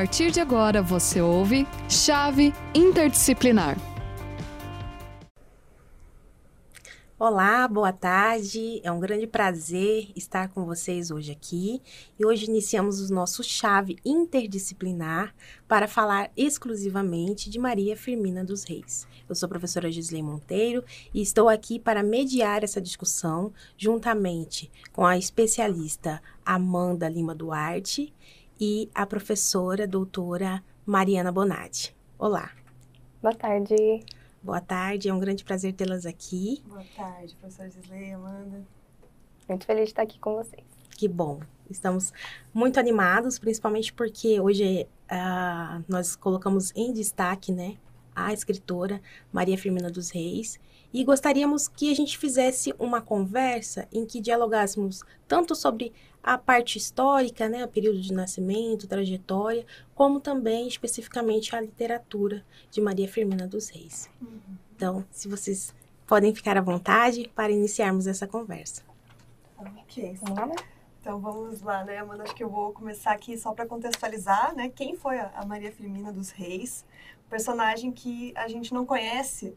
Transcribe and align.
partir 0.00 0.30
de 0.30 0.40
agora 0.40 0.80
você 0.80 1.20
ouve 1.20 1.66
Chave 1.86 2.54
Interdisciplinar. 2.74 3.76
Olá, 7.18 7.68
boa 7.68 7.92
tarde. 7.92 8.80
É 8.82 8.90
um 8.90 8.98
grande 8.98 9.26
prazer 9.26 10.10
estar 10.16 10.48
com 10.48 10.64
vocês 10.64 11.10
hoje 11.10 11.30
aqui. 11.30 11.82
E 12.18 12.24
hoje 12.24 12.46
iniciamos 12.46 13.10
o 13.10 13.14
nosso 13.14 13.44
chave 13.44 13.98
interdisciplinar 14.02 15.34
para 15.68 15.86
falar 15.86 16.30
exclusivamente 16.34 17.50
de 17.50 17.58
Maria 17.58 17.94
Firmina 17.94 18.42
dos 18.42 18.64
Reis. 18.64 19.06
Eu 19.28 19.34
sou 19.34 19.48
a 19.48 19.50
professora 19.50 19.92
Gisley 19.92 20.22
Monteiro 20.22 20.82
e 21.12 21.20
estou 21.20 21.46
aqui 21.46 21.78
para 21.78 22.02
mediar 22.02 22.64
essa 22.64 22.80
discussão 22.80 23.52
juntamente 23.76 24.70
com 24.94 25.04
a 25.04 25.18
especialista 25.18 26.22
Amanda 26.42 27.06
Lima 27.06 27.34
Duarte 27.34 28.14
e 28.60 28.90
a 28.94 29.06
professora 29.06 29.86
doutora 29.86 30.62
Mariana 30.84 31.32
Bonatti. 31.32 31.96
Olá. 32.18 32.50
Boa 33.22 33.34
tarde. 33.34 34.04
Boa 34.42 34.60
tarde, 34.60 35.08
é 35.08 35.14
um 35.14 35.18
grande 35.18 35.44
prazer 35.44 35.72
tê-las 35.72 36.04
aqui. 36.04 36.62
Boa 36.66 36.84
tarde, 36.94 37.34
professora 37.36 37.70
Gisley, 37.70 38.12
Amanda. 38.12 38.62
Muito 39.48 39.64
feliz 39.64 39.84
de 39.84 39.90
estar 39.90 40.02
aqui 40.02 40.18
com 40.18 40.34
vocês. 40.34 40.64
Que 40.96 41.08
bom. 41.08 41.40
Estamos 41.70 42.12
muito 42.52 42.78
animados, 42.78 43.38
principalmente 43.38 43.92
porque 43.92 44.40
hoje 44.40 44.86
uh, 45.10 45.84
nós 45.88 46.14
colocamos 46.14 46.72
em 46.76 46.92
destaque, 46.92 47.52
né, 47.52 47.76
a 48.14 48.32
escritora 48.32 49.00
Maria 49.32 49.56
Firmina 49.56 49.90
dos 49.90 50.10
Reis 50.10 50.60
e 50.92 51.04
gostaríamos 51.04 51.68
que 51.68 51.90
a 51.90 51.94
gente 51.94 52.18
fizesse 52.18 52.74
uma 52.78 53.00
conversa 53.00 53.86
em 53.92 54.04
que 54.04 54.20
dialogássemos 54.20 55.02
tanto 55.28 55.54
sobre 55.54 55.92
a 56.22 56.36
parte 56.36 56.76
histórica, 56.76 57.48
né, 57.48 57.64
o 57.64 57.68
período 57.68 58.00
de 58.00 58.12
nascimento, 58.12 58.86
trajetória, 58.86 59.64
como 59.94 60.20
também 60.20 60.68
especificamente 60.68 61.54
a 61.56 61.60
literatura 61.60 62.44
de 62.70 62.80
Maria 62.80 63.08
Firmina 63.08 63.46
dos 63.46 63.68
Reis. 63.68 64.10
Uhum. 64.20 64.38
Então, 64.76 65.04
se 65.10 65.28
vocês 65.28 65.74
podem 66.06 66.34
ficar 66.34 66.58
à 66.58 66.60
vontade 66.60 67.30
para 67.34 67.52
iniciarmos 67.52 68.06
essa 68.06 68.26
conversa. 68.26 68.82
Ok. 69.56 70.18
Então 71.00 71.18
vamos 71.18 71.62
lá, 71.62 71.84
né, 71.84 71.98
Amanda? 71.98 72.24
Acho 72.24 72.34
que 72.34 72.44
eu 72.44 72.50
vou 72.50 72.72
começar 72.72 73.12
aqui 73.12 73.38
só 73.38 73.54
para 73.54 73.64
contextualizar, 73.64 74.54
né? 74.54 74.68
Quem 74.68 74.96
foi 74.96 75.18
a 75.18 75.44
Maria 75.46 75.72
Firmina 75.72 76.12
dos 76.12 76.30
Reis? 76.30 76.84
Personagem 77.28 77.90
que 77.92 78.32
a 78.36 78.48
gente 78.48 78.74
não 78.74 78.84
conhece 78.84 79.56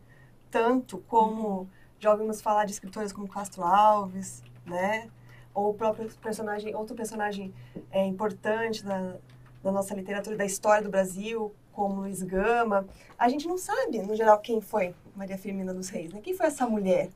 tanto 0.53 0.99
como 1.07 1.67
já 1.99 2.11
ouvimos 2.11 2.39
falar 2.39 2.65
de 2.65 2.73
escritoras 2.73 3.11
como 3.11 3.27
Castro 3.27 3.63
Alves, 3.63 4.43
né? 4.63 5.09
ou 5.51 5.71
o 5.71 5.73
próprio 5.73 6.07
personagem, 6.21 6.75
outro 6.75 6.95
personagem 6.95 7.51
é, 7.91 8.05
importante 8.05 8.83
da, 8.83 9.15
da 9.63 9.71
nossa 9.71 9.95
literatura, 9.95 10.35
da 10.35 10.45
história 10.45 10.83
do 10.83 10.89
Brasil, 10.89 11.51
como 11.71 12.01
Luiz 12.01 12.21
Gama. 12.21 12.87
A 13.17 13.27
gente 13.29 13.47
não 13.47 13.57
sabe, 13.57 14.03
no 14.03 14.15
geral, 14.15 14.39
quem 14.39 14.61
foi 14.61 14.93
Maria 15.15 15.39
Firmina 15.39 15.73
dos 15.73 15.89
Reis, 15.89 16.13
né? 16.13 16.21
Quem 16.21 16.35
foi 16.35 16.45
essa 16.45 16.67
mulher? 16.67 17.09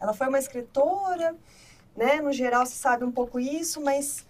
Ela 0.00 0.12
foi 0.12 0.28
uma 0.28 0.38
escritora, 0.38 1.36
né? 1.96 2.20
No 2.20 2.32
geral 2.32 2.64
se 2.64 2.76
sabe 2.76 3.04
um 3.04 3.10
pouco 3.10 3.40
isso, 3.40 3.80
mas 3.80 4.24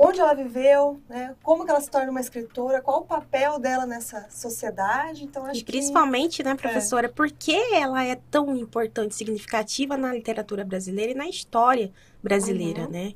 onde 0.00 0.20
ela 0.20 0.32
viveu, 0.32 1.00
né? 1.08 1.34
Como 1.42 1.64
que 1.64 1.70
ela 1.70 1.80
se 1.80 1.90
torna 1.90 2.08
uma 2.08 2.20
escritora, 2.20 2.80
qual 2.80 3.00
o 3.00 3.04
papel 3.04 3.58
dela 3.58 3.84
nessa 3.84 4.30
sociedade. 4.30 5.24
Então 5.24 5.44
acho 5.44 5.60
e 5.60 5.64
principalmente, 5.64 6.36
que... 6.36 6.44
né, 6.44 6.54
professora, 6.54 7.06
é. 7.06 7.10
por 7.10 7.28
que 7.28 7.56
ela 7.74 8.04
é 8.04 8.14
tão 8.30 8.56
importante, 8.56 9.16
significativa 9.16 9.96
na 9.96 10.14
literatura 10.14 10.64
brasileira 10.64 11.10
e 11.10 11.14
na 11.16 11.28
história 11.28 11.92
brasileira, 12.22 12.82
uhum. 12.82 12.90
né? 12.90 13.14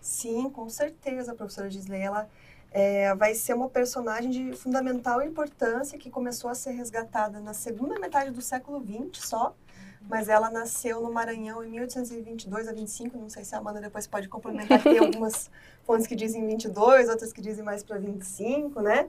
Sim, 0.00 0.50
com 0.50 0.68
certeza, 0.68 1.32
professora 1.34 1.70
Gisley. 1.70 2.00
Ela 2.00 2.28
é, 2.78 3.14
vai 3.14 3.34
ser 3.34 3.54
uma 3.54 3.70
personagem 3.70 4.30
de 4.30 4.52
fundamental 4.52 5.22
importância 5.22 5.98
que 5.98 6.10
começou 6.10 6.50
a 6.50 6.54
ser 6.54 6.72
resgatada 6.72 7.40
na 7.40 7.54
segunda 7.54 7.98
metade 7.98 8.30
do 8.30 8.42
século 8.42 8.84
XX 8.84 9.26
só 9.26 9.56
mas 10.08 10.28
ela 10.28 10.50
nasceu 10.50 11.00
no 11.00 11.12
Maranhão 11.12 11.64
em 11.64 11.70
1822 11.70 12.68
a 12.68 12.72
25, 12.72 13.18
não 13.18 13.28
sei 13.28 13.44
se 13.44 13.54
a 13.54 13.58
Amanda 13.58 13.80
depois 13.80 14.06
pode 14.06 14.28
complementar, 14.28 14.80
tem 14.80 14.98
algumas 15.00 15.50
fontes 15.84 16.06
que 16.06 16.14
dizem 16.14 16.46
22, 16.46 17.08
outras 17.08 17.32
que 17.32 17.40
dizem 17.40 17.64
mais 17.64 17.82
para 17.82 17.98
25, 17.98 18.80
né? 18.80 19.08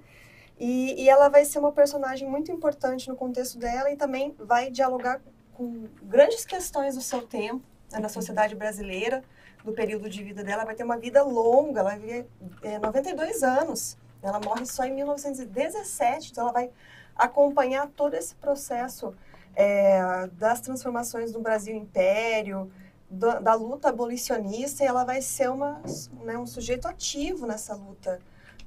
E, 0.60 1.04
e 1.04 1.08
ela 1.08 1.30
vai 1.30 1.46
ser 1.46 1.60
uma 1.60 1.72
personagem 1.72 2.28
muito 2.28 2.52
importante 2.52 3.08
no 3.08 3.16
contexto 3.16 3.60
dela 3.60 3.92
e 3.92 3.96
também 3.96 4.36
vai 4.40 4.72
dialogar 4.72 5.22
com 5.54 5.88
grandes 6.02 6.46
questões 6.46 6.96
do 6.96 7.02
seu 7.02 7.22
tempo, 7.22 7.62
né, 7.92 8.00
na 8.00 8.10
sociedade 8.10 8.56
brasileira, 8.56 9.24
do 9.64 9.74
período 9.74 10.10
de 10.10 10.24
vida 10.24 10.44
dela. 10.44 10.66
Vai 10.66 10.76
ter 10.76 10.84
uma 10.84 10.98
vida 10.98 11.24
longa, 11.24 11.80
ela 11.80 11.90
vai 11.92 12.00
viver 12.00 12.28
é, 12.64 12.80
92 12.80 13.44
anos. 13.44 13.98
Ela 14.22 14.40
morre 14.40 14.66
só 14.66 14.84
em 14.84 14.94
1917, 14.94 16.32
então 16.32 16.46
ela 16.46 16.54
vai 16.54 16.70
acompanhar 17.16 17.88
todo 17.88 18.14
esse 18.16 18.36
processo 18.36 19.14
é, 19.56 20.28
das 20.34 20.62
transformações 20.62 21.32
do 21.32 21.40
Brasil 21.40 21.76
Império, 21.76 22.72
do, 23.10 23.40
da 23.40 23.54
luta 23.54 23.90
abolicionista, 23.90 24.84
e 24.84 24.88
ela 24.88 25.04
vai 25.04 25.22
ser 25.22 25.50
uma, 25.50 25.82
né, 26.24 26.38
um 26.38 26.46
sujeito 26.46 26.88
ativo 26.88 27.48
nessa 27.48 27.74
luta 27.74 28.20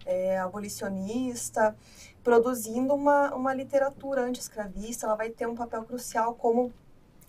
é, 0.05 0.39
abolicionista, 0.39 1.77
produzindo 2.23 2.95
uma, 2.95 3.35
uma 3.35 3.55
literatura 3.55 4.23
anti-escravista. 4.23 5.07
Ela 5.07 5.15
vai 5.15 5.31
ter 5.31 5.47
um 5.47 5.55
papel 5.55 5.85
crucial 5.85 6.35
como 6.35 6.73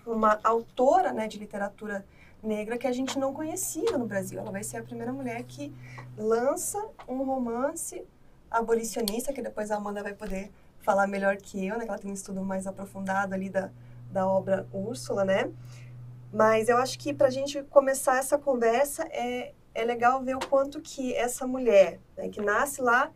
uma 0.06 0.40
autora 0.44 1.14
né, 1.14 1.28
de 1.28 1.38
literatura 1.38 2.06
negra 2.44 2.78
que 2.78 2.88
a 2.88 2.92
gente 2.92 3.18
não 3.20 3.34
conhecia 3.34 3.98
no 3.98 4.06
Brasil. 4.06 4.40
Ela 4.40 4.52
vai 4.52 4.64
ser 4.64 4.78
a 4.78 4.84
primeira 4.84 5.14
mulher 5.14 5.44
que 5.44 5.74
lança 6.18 6.84
um 7.08 7.24
romance 7.24 8.04
abolicionista, 8.50 9.32
que 9.32 9.42
depois 9.42 9.72
a 9.72 9.78
Amanda 9.78 10.04
vai 10.04 10.14
poder 10.14 10.52
falar 10.82 11.08
melhor 11.08 11.38
que 11.38 11.66
eu, 11.66 11.78
né? 11.78 11.86
Que 11.86 11.90
ela 11.90 12.00
tem 12.00 12.12
um 12.12 12.14
estudo 12.14 12.44
mais 12.44 12.68
aprofundado 12.68 13.34
ali 13.34 13.50
da, 13.50 13.70
da 14.12 14.28
obra 14.28 14.68
Úrsula, 14.74 15.24
né? 15.24 15.52
Mas 16.34 16.70
eu 16.70 16.78
acho 16.78 16.98
que 16.98 17.14
para 17.14 17.28
a 17.28 17.32
gente 17.32 17.62
começar 17.64 18.18
essa 18.18 18.38
conversa 18.38 19.04
é, 19.12 19.54
é 19.76 19.84
legal 19.84 20.24
ver 20.24 20.36
o 20.36 20.40
quanto 20.40 20.82
que 20.82 21.14
essa 21.14 21.46
mulher, 21.46 22.00
né, 22.16 22.30
que 22.30 22.42
nasce 22.42 22.82
lá 22.82 23.12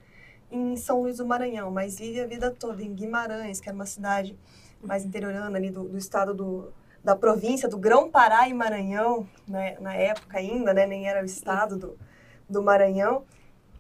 em 0.52 0.76
São 0.76 1.02
Luís 1.02 1.18
do 1.18 1.26
Maranhão, 1.26 1.72
mas 1.72 1.98
vive 1.98 2.20
a 2.20 2.28
vida 2.28 2.52
toda 2.52 2.84
em 2.84 2.94
Guimarães, 2.94 3.60
que 3.60 3.70
era 3.70 3.76
uma 3.76 3.86
cidade 3.86 4.38
mais 4.82 5.04
interiorana 5.06 5.58
ali 5.58 5.70
do, 5.70 5.86
do 5.88 5.98
estado 5.98 6.34
do, 6.34 6.74
da 7.06 7.16
província 7.16 7.70
do 7.70 7.78
Grão-Pará 7.78 8.50
e 8.50 8.54
Maranhão, 8.54 9.30
né, 9.48 9.78
na 9.80 9.94
época 9.94 10.40
ainda, 10.40 10.74
né, 10.74 10.88
nem 10.88 11.08
era 11.08 11.22
o 11.22 11.26
estado 11.26 11.78
do, 11.78 12.00
do 12.50 12.64
Maranhão. 12.64 13.24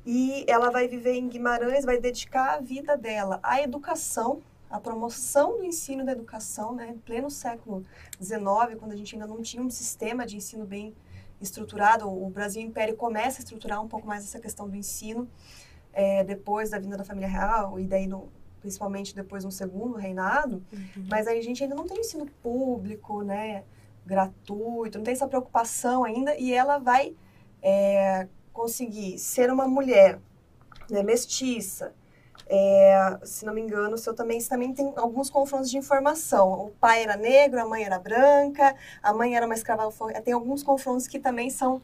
E 0.06 0.46
ela 0.47 0.69
vai 0.69 0.88
viver 0.88 1.13
em 1.13 1.28
Guimarães, 1.28 1.84
vai 1.84 2.00
dedicar 2.00 2.53
a 2.53 2.59
vida 2.59 2.96
dela 2.96 3.40
à 3.41 3.59
educação, 3.59 4.44
à 4.69 4.80
promoção 4.80 5.58
do 5.58 5.63
ensino 5.63 6.06
da 6.06 6.12
educação, 6.12 6.75
né? 6.75 6.90
Em 6.90 7.00
pleno 7.00 7.31
século 7.31 7.84
XIX, 8.22 8.78
quando 8.78 8.91
a 8.91 8.96
gente 8.96 9.16
ainda 9.16 9.25
não 9.25 9.42
tinha 9.42 9.63
um 9.63 9.72
sistema 9.72 10.28
de 10.28 10.38
ensino 10.38 10.63
bem 10.63 10.94
estruturado, 11.42 12.07
o 12.07 12.30
Brasil 12.30 12.62
Império 12.62 12.96
começa 12.96 13.40
a 13.40 13.44
estruturar 13.44 13.81
um 13.81 13.88
pouco 13.88 14.06
mais 14.06 14.24
essa 14.24 14.40
questão 14.40 14.69
do 14.69 14.75
ensino, 14.75 15.28
é, 15.92 16.24
depois 16.24 16.69
da 16.69 16.78
vinda 16.78 16.97
da 16.97 17.03
família 17.03 17.28
real, 17.28 17.80
e 17.80 17.88
daí 17.88 18.06
no, 18.06 18.30
principalmente 18.65 19.15
depois 19.15 19.43
no 19.43 19.51
segundo 19.51 19.95
reinado, 19.95 20.63
uhum. 20.73 21.05
mas 21.07 21.27
aí 21.27 21.37
a 21.37 21.43
gente 21.43 21.61
ainda 21.61 21.75
não 21.75 21.85
tem 21.85 21.99
ensino 21.99 22.25
público, 22.41 23.21
né, 23.21 23.63
gratuito, 24.03 24.97
não 24.97 25.05
tem 25.05 25.13
essa 25.13 25.27
preocupação 25.27 26.03
ainda, 26.03 26.35
e 26.35 26.51
ela 26.51 26.79
vai 26.79 27.15
é, 27.61 28.27
conseguir 28.51 29.19
ser 29.19 29.51
uma 29.51 29.67
mulher 29.67 30.19
né, 30.89 31.03
mestiça, 31.03 31.93
é, 32.47 33.19
se 33.23 33.45
não 33.45 33.53
me 33.53 33.61
engano, 33.61 33.93
o 33.93 33.97
seu 33.99 34.15
também, 34.15 34.41
também 34.41 34.73
tem 34.73 34.93
alguns 34.95 35.29
confrontos 35.29 35.69
de 35.69 35.77
informação. 35.77 36.67
O 36.67 36.69
pai 36.79 37.03
era 37.03 37.17
negro, 37.17 37.59
a 37.59 37.67
mãe 37.67 37.83
era 37.83 37.97
branca, 37.97 38.75
a 39.01 39.11
mãe 39.11 39.35
era 39.35 39.47
uma 39.47 39.55
escrava. 39.55 39.91
Tem 40.23 40.31
alguns 40.31 40.61
confrontos 40.61 41.07
que 41.07 41.17
também 41.17 41.49
são 41.49 41.81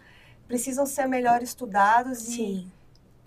precisam 0.48 0.86
ser 0.86 1.08
melhor 1.08 1.42
estudados 1.42 2.20
Sim. 2.20 2.70
e 2.70 2.81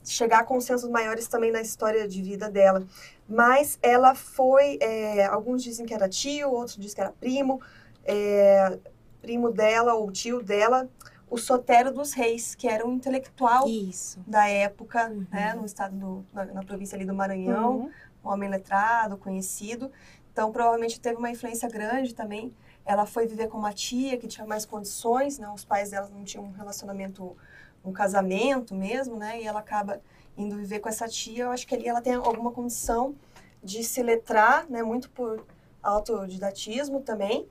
chegar 0.05 0.41
a 0.41 0.45
consensos 0.45 0.89
maiores 0.91 1.27
também 1.27 1.51
na 1.51 1.61
história 1.61 2.07
de 2.07 2.23
vida 2.23 2.51
dela. 2.51 2.87
Mas 3.29 3.79
ela 3.83 4.15
foi, 4.15 4.79
é, 4.81 5.25
alguns 5.27 5.63
dizem 5.63 5.87
que 5.87 5.95
era 5.95 6.09
tio, 6.09 6.51
outros 6.51 6.77
dizem 6.77 6.95
que 6.95 7.01
era 7.01 7.13
primo, 7.13 7.61
é, 8.05 8.79
primo 9.23 9.51
dela 9.51 9.95
ou 9.95 10.13
tio 10.13 10.43
dela 10.43 10.89
o 11.35 11.39
Sotero 11.39 11.93
dos 11.93 12.13
Reis, 12.13 12.55
que 12.55 12.69
era 12.69 12.87
um 12.87 12.93
intelectual 12.93 13.67
Isso. 13.67 14.21
da 14.25 14.47
época, 14.49 15.09
uhum. 15.09 15.27
né, 15.33 15.53
no 15.55 15.65
estado 15.65 15.97
do, 15.97 16.27
na, 16.33 16.45
na, 16.45 16.63
província 16.63 16.95
ali 16.95 17.05
do 17.05 17.13
Maranhão, 17.13 17.73
uhum. 17.73 17.91
um 18.25 18.29
homem 18.29 18.49
letrado, 18.49 19.17
conhecido. 19.17 19.91
Então, 20.33 20.53
provavelmente 20.53 21.01
teve 21.01 21.17
uma 21.17 21.31
influência 21.31 21.69
grande 21.69 22.15
também. 22.15 22.55
Ela 22.85 23.05
foi 23.05 23.27
viver 23.27 23.49
com 23.49 23.59
uma 23.59 23.73
tia 23.73 24.17
que 24.17 24.29
tinha 24.29 24.47
mais 24.47 24.65
condições, 24.65 25.39
né? 25.39 25.49
Os 25.49 25.65
pais 25.65 25.91
dela 25.91 26.09
não 26.13 26.23
tinham 26.23 26.45
um 26.45 26.53
relacionamento, 26.53 27.37
um 27.85 27.93
casamento 27.93 28.75
mesmo, 28.75 29.17
né? 29.17 29.41
E 29.41 29.47
ela 29.47 29.61
acaba 29.61 30.01
indo 30.37 30.57
viver 30.57 30.81
com 30.81 30.89
essa 30.89 31.07
tia. 31.07 31.45
Eu 31.45 31.51
acho 31.51 31.67
que 31.67 31.75
ali 31.75 31.89
ela 31.89 32.01
tem 32.01 32.15
alguma 32.15 32.51
condição 32.51 33.15
de 33.63 33.85
se 33.85 34.03
letrar, 34.03 34.69
né? 34.69 34.83
Muito 34.83 35.11
por 35.11 35.45
autodidatismo 35.83 37.01
também. 37.01 37.47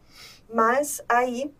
Mas 0.52 1.02
aí 1.08 1.54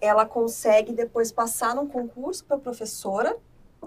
ela 0.00 0.26
consegue 0.26 0.92
depois 0.92 1.32
passar 1.32 1.74
num 1.74 1.88
concurso 1.88 2.44
para 2.44 2.58
professora, 2.58 3.36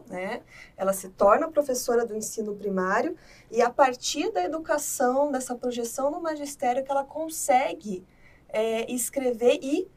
né? 0.07 0.41
Ela 0.75 0.93
se 0.93 1.09
torna 1.09 1.49
professora 1.49 2.05
do 2.05 2.15
ensino 2.15 2.55
primário 2.55 3.15
e 3.51 3.61
a 3.61 3.69
partir 3.69 4.31
da 4.31 4.43
educação, 4.43 5.31
dessa 5.31 5.55
projeção 5.55 6.09
no 6.11 6.21
magistério, 6.21 6.83
que 6.83 6.91
ela 6.91 7.03
consegue 7.03 8.05
é, 8.49 8.91
escrever 8.91 9.59
e 9.61 9.87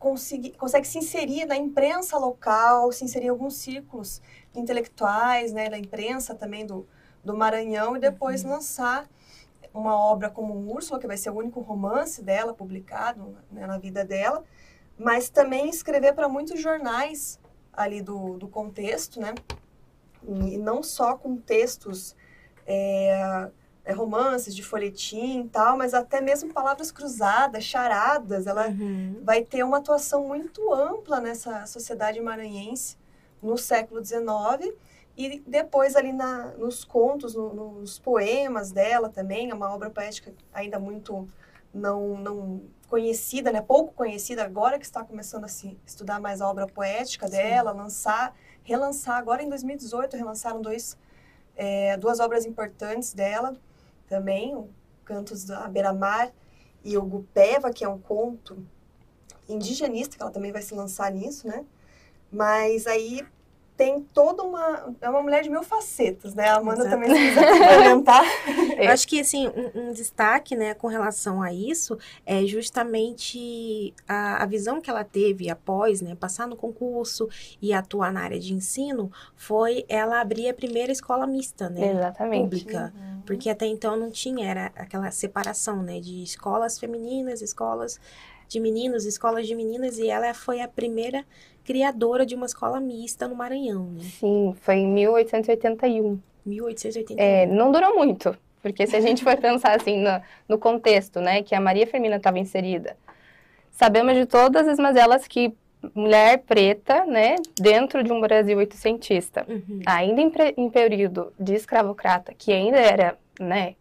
consegue, 0.00 0.50
consegue 0.52 0.88
se 0.88 0.98
inserir 0.98 1.44
na 1.44 1.56
imprensa 1.56 2.18
local, 2.18 2.90
se 2.90 3.04
inserir 3.04 3.26
em 3.26 3.28
alguns 3.28 3.56
círculos 3.56 4.20
intelectuais, 4.54 5.52
né, 5.52 5.68
da 5.68 5.78
imprensa 5.78 6.34
também 6.34 6.66
do, 6.66 6.88
do 7.22 7.36
Maranhão, 7.36 7.96
e 7.96 8.00
depois 8.00 8.42
uhum. 8.42 8.50
lançar 8.50 9.08
uma 9.72 9.94
obra 9.94 10.30
como 10.30 10.72
Úrsula, 10.72 10.98
que 10.98 11.06
vai 11.06 11.18
ser 11.18 11.30
o 11.30 11.36
único 11.36 11.60
romance 11.60 12.24
dela 12.24 12.54
publicado 12.54 13.36
né, 13.52 13.66
na 13.66 13.78
vida 13.78 14.04
dela, 14.04 14.42
mas 14.98 15.28
também 15.28 15.68
escrever 15.68 16.14
para 16.14 16.28
muitos 16.28 16.60
jornais 16.60 17.38
ali 17.72 18.00
do, 18.02 18.38
do 18.38 18.48
contexto, 18.48 19.20
né? 19.20 19.34
E 20.26 20.58
não 20.58 20.82
só 20.82 21.16
com 21.16 21.36
textos, 21.36 22.16
é, 22.66 23.50
romances 23.88 24.54
de 24.54 24.62
folhetim 24.62 25.42
e 25.42 25.48
tal, 25.48 25.76
mas 25.76 25.94
até 25.94 26.20
mesmo 26.20 26.52
palavras 26.52 26.92
cruzadas, 26.92 27.64
charadas. 27.64 28.46
Ela 28.46 28.68
uhum. 28.68 29.20
vai 29.22 29.42
ter 29.42 29.62
uma 29.62 29.78
atuação 29.78 30.26
muito 30.26 30.72
ampla 30.72 31.20
nessa 31.20 31.66
sociedade 31.66 32.20
maranhense 32.20 32.96
no 33.42 33.56
século 33.56 34.04
XIX 34.04 34.74
e 35.16 35.42
depois 35.46 35.96
ali 35.96 36.12
na, 36.12 36.48
nos 36.58 36.84
contos, 36.84 37.34
no, 37.34 37.52
nos 37.52 37.98
poemas 37.98 38.70
dela 38.70 39.08
também, 39.08 39.50
é 39.50 39.54
uma 39.54 39.74
obra 39.74 39.90
poética 39.90 40.32
ainda 40.52 40.78
muito 40.78 41.28
não, 41.72 42.18
não 42.18 42.62
conhecida, 42.88 43.52
né? 43.52 43.62
Pouco 43.62 43.92
conhecida 43.94 44.44
agora 44.44 44.78
que 44.78 44.84
está 44.84 45.04
começando 45.04 45.44
a 45.44 45.48
se 45.48 45.78
estudar 45.86 46.20
mais 46.20 46.40
a 46.40 46.48
obra 46.48 46.66
poética 46.66 47.26
Sim. 47.26 47.32
dela, 47.32 47.72
lançar, 47.72 48.34
relançar. 48.62 49.16
Agora 49.16 49.42
em 49.42 49.48
2018 49.48 50.16
relançaram 50.16 50.60
dois, 50.60 50.98
é, 51.56 51.96
duas 51.96 52.20
obras 52.20 52.44
importantes 52.44 53.12
dela 53.12 53.56
também, 54.10 54.54
o 54.56 54.68
Cantos 55.04 55.44
da 55.44 55.66
Beira-Mar 55.68 56.32
e 56.84 56.98
o 56.98 57.02
Gupeva, 57.02 57.72
que 57.72 57.84
é 57.84 57.88
um 57.88 57.98
conto 57.98 58.66
indigenista, 59.48 60.16
que 60.16 60.22
ela 60.22 60.32
também 60.32 60.50
vai 60.50 60.62
se 60.62 60.74
lançar 60.74 61.10
nisso, 61.12 61.46
né? 61.46 61.64
Mas 62.30 62.86
aí 62.86 63.24
tem 63.80 63.98
toda 64.12 64.42
uma. 64.42 64.94
É 65.00 65.08
uma 65.08 65.22
mulher 65.22 65.42
de 65.42 65.48
mil 65.48 65.62
facetas, 65.62 66.34
né? 66.34 66.50
A 66.50 66.56
Amanda 66.56 66.82
Exato. 66.82 66.90
também 66.90 67.14
se 67.14 67.28
quiser 67.28 67.50
complementar. 67.50 68.24
Eu 68.76 68.90
acho 68.90 69.08
que, 69.08 69.20
assim, 69.20 69.48
um, 69.48 69.88
um, 69.88 69.92
destaque, 69.94 70.54
né, 70.54 70.74
com 70.74 70.86
relação 70.86 71.40
a 71.40 71.50
isso, 71.50 71.98
é 72.26 72.44
justamente 72.44 73.94
a, 74.06 74.42
a 74.42 74.46
visão 74.46 74.82
que 74.82 74.90
ela 74.90 75.02
teve 75.02 75.48
após, 75.48 76.02
né, 76.02 76.14
passar 76.14 76.46
no 76.46 76.56
concurso 76.56 77.26
e 77.62 77.72
atuar 77.72 78.12
na 78.12 78.20
área 78.20 78.38
de 78.38 78.52
ensino, 78.52 79.10
foi 79.34 79.86
ela 79.88 80.20
abrir 80.20 80.50
a 80.50 80.54
primeira 80.54 80.92
escola 80.92 81.26
mista, 81.26 81.70
né? 81.70 81.92
Exatamente. 81.92 82.42
Pública. 82.42 82.92
Uhum. 82.94 83.22
Porque 83.24 83.48
até 83.48 83.64
então 83.64 83.96
não 83.96 84.10
tinha, 84.10 84.46
era 84.46 84.66
aquela 84.76 85.10
separação, 85.10 85.82
né, 85.82 86.00
de 86.00 86.22
escolas 86.22 86.78
femininas, 86.78 87.40
escolas 87.40 87.98
de 88.46 88.60
meninos, 88.60 89.06
escolas 89.06 89.46
de 89.46 89.54
meninas, 89.54 89.96
e 89.96 90.10
ela 90.10 90.34
foi 90.34 90.60
a 90.60 90.68
primeira 90.68 91.24
criadora 91.70 92.26
de 92.26 92.34
uma 92.34 92.46
escola 92.46 92.80
mista 92.80 93.28
no 93.28 93.36
Maranhão, 93.36 93.84
né? 93.92 94.00
Sim, 94.02 94.56
foi 94.60 94.74
em 94.74 94.88
1881. 94.88 96.18
1881. 96.44 97.16
É, 97.16 97.46
não 97.46 97.70
durou 97.70 97.94
muito, 97.94 98.36
porque 98.60 98.88
se 98.88 98.96
a 98.96 99.00
gente 99.00 99.22
for 99.22 99.36
pensar 99.38 99.76
assim 99.76 100.02
no, 100.02 100.20
no 100.48 100.58
contexto, 100.58 101.20
né, 101.20 101.44
que 101.44 101.54
a 101.54 101.60
Maria 101.60 101.86
Firmina 101.86 102.16
estava 102.16 102.40
inserida, 102.40 102.96
sabemos 103.70 104.16
de 104.16 104.26
todas 104.26 104.66
as 104.66 104.80
mazelas 104.80 105.28
que 105.28 105.54
mulher 105.94 106.38
preta, 106.38 107.04
né, 107.06 107.36
dentro 107.56 108.02
de 108.02 108.10
um 108.10 108.20
Brasil 108.20 108.58
oitocentista, 108.58 109.46
uhum. 109.48 109.80
ainda 109.86 110.20
em, 110.20 110.32
em, 110.56 110.68
período 110.68 111.32
de 111.38 111.54
escravocrata, 111.54 112.34
que 112.36 112.52
ainda 112.52 112.78
era, 112.78 113.16
né, 113.38 113.76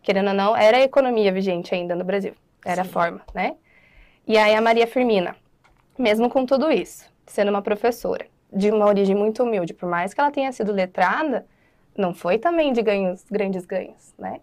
querendo 0.00 0.28
ou 0.28 0.34
não, 0.34 0.56
era 0.56 0.76
a 0.76 0.82
economia 0.82 1.32
vigente 1.32 1.74
ainda 1.74 1.96
no 1.96 2.04
Brasil, 2.04 2.34
era 2.64 2.84
Sim. 2.84 2.88
a 2.88 2.92
forma, 2.92 3.20
né? 3.34 3.56
E 4.28 4.38
aí 4.38 4.54
a 4.54 4.60
Maria 4.60 4.86
Firmina, 4.86 5.34
mesmo 5.98 6.30
com 6.30 6.46
tudo 6.46 6.70
isso, 6.70 7.11
sendo 7.26 7.50
uma 7.50 7.62
professora 7.62 8.26
de 8.52 8.70
uma 8.70 8.86
origem 8.86 9.16
muito 9.16 9.42
humilde, 9.42 9.72
por 9.72 9.88
mais 9.88 10.12
que 10.12 10.20
ela 10.20 10.30
tenha 10.30 10.52
sido 10.52 10.72
letrada, 10.72 11.46
não 11.96 12.12
foi 12.12 12.38
também 12.38 12.72
de 12.72 12.82
ganhos, 12.82 13.24
grandes 13.30 13.64
ganhos, 13.64 14.14
né? 14.18 14.40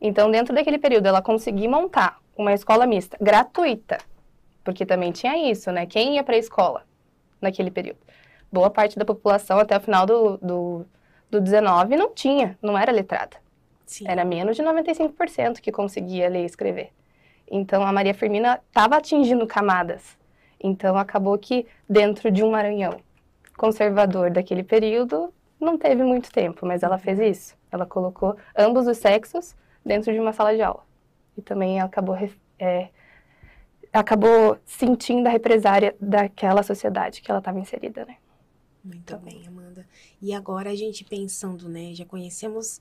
Então, 0.00 0.30
dentro 0.30 0.54
daquele 0.54 0.78
período, 0.78 1.06
ela 1.06 1.20
conseguiu 1.20 1.70
montar 1.70 2.18
uma 2.36 2.54
escola 2.54 2.86
mista 2.86 3.18
gratuita, 3.20 3.98
porque 4.64 4.86
também 4.86 5.12
tinha 5.12 5.50
isso, 5.50 5.70
né? 5.70 5.84
Quem 5.84 6.14
ia 6.14 6.24
para 6.24 6.36
a 6.36 6.38
escola 6.38 6.86
naquele 7.40 7.70
período? 7.70 7.98
Boa 8.50 8.70
parte 8.70 8.98
da 8.98 9.04
população, 9.04 9.58
até 9.58 9.76
o 9.76 9.80
final 9.80 10.06
do, 10.06 10.38
do, 10.38 10.86
do 11.30 11.40
19, 11.40 11.96
não 11.96 12.14
tinha, 12.14 12.58
não 12.62 12.78
era 12.78 12.90
letrada. 12.90 13.36
Sim. 13.84 14.06
Era 14.08 14.24
menos 14.24 14.56
de 14.56 14.62
95% 14.62 15.60
que 15.60 15.70
conseguia 15.70 16.28
ler 16.28 16.42
e 16.42 16.46
escrever. 16.46 16.90
Então, 17.50 17.84
a 17.84 17.92
Maria 17.92 18.14
Firmina 18.14 18.60
estava 18.68 18.96
atingindo 18.96 19.46
camadas 19.46 20.18
então 20.62 20.96
acabou 20.96 21.36
que 21.38 21.66
dentro 21.88 22.30
de 22.30 22.42
um 22.42 22.50
Maranhão 22.50 23.00
conservador 23.56 24.30
daquele 24.30 24.62
período 24.62 25.32
não 25.60 25.76
teve 25.76 26.02
muito 26.02 26.30
tempo, 26.32 26.64
mas 26.64 26.82
ela 26.82 26.96
fez 26.96 27.18
isso. 27.18 27.56
Ela 27.70 27.84
colocou 27.84 28.36
ambos 28.56 28.86
os 28.86 28.96
sexos 28.96 29.54
dentro 29.84 30.12
de 30.12 30.18
uma 30.18 30.32
sala 30.32 30.54
de 30.54 30.62
aula 30.62 30.82
e 31.36 31.42
também 31.42 31.80
acabou 31.80 32.16
é, 32.58 32.88
acabou 33.92 34.58
sentindo 34.64 35.26
a 35.26 35.30
represária 35.30 35.94
daquela 36.00 36.62
sociedade 36.62 37.20
que 37.20 37.30
ela 37.30 37.40
estava 37.40 37.58
inserida, 37.58 38.04
né? 38.04 38.16
Muito 38.82 39.14
então. 39.14 39.18
bem, 39.18 39.46
Amanda. 39.46 39.86
E 40.22 40.32
agora 40.32 40.70
a 40.70 40.74
gente 40.74 41.04
pensando, 41.04 41.68
né? 41.68 41.92
Já 41.94 42.04
conhecemos 42.04 42.80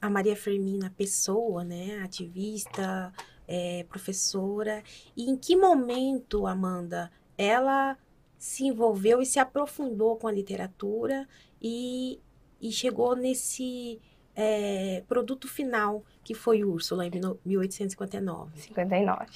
a 0.00 0.08
Maria 0.08 0.36
Fermina, 0.36 0.92
pessoa, 0.96 1.64
né? 1.64 2.00
Ativista, 2.04 3.12
é, 3.48 3.84
professora. 3.88 4.82
E 5.16 5.28
em 5.28 5.36
que 5.36 5.56
momento, 5.56 6.46
Amanda, 6.46 7.10
ela 7.40 7.96
se 8.38 8.66
envolveu 8.66 9.22
e 9.22 9.26
se 9.26 9.38
aprofundou 9.38 10.16
com 10.16 10.28
a 10.28 10.32
literatura 10.32 11.26
e, 11.60 12.20
e 12.60 12.70
chegou 12.70 13.16
nesse 13.16 13.98
é, 14.36 15.02
produto 15.08 15.48
final 15.48 16.04
que 16.22 16.34
foi 16.34 16.64
Úrsula 16.64 17.06
em 17.06 17.10
1859. 17.44 18.60
59. 18.60 19.26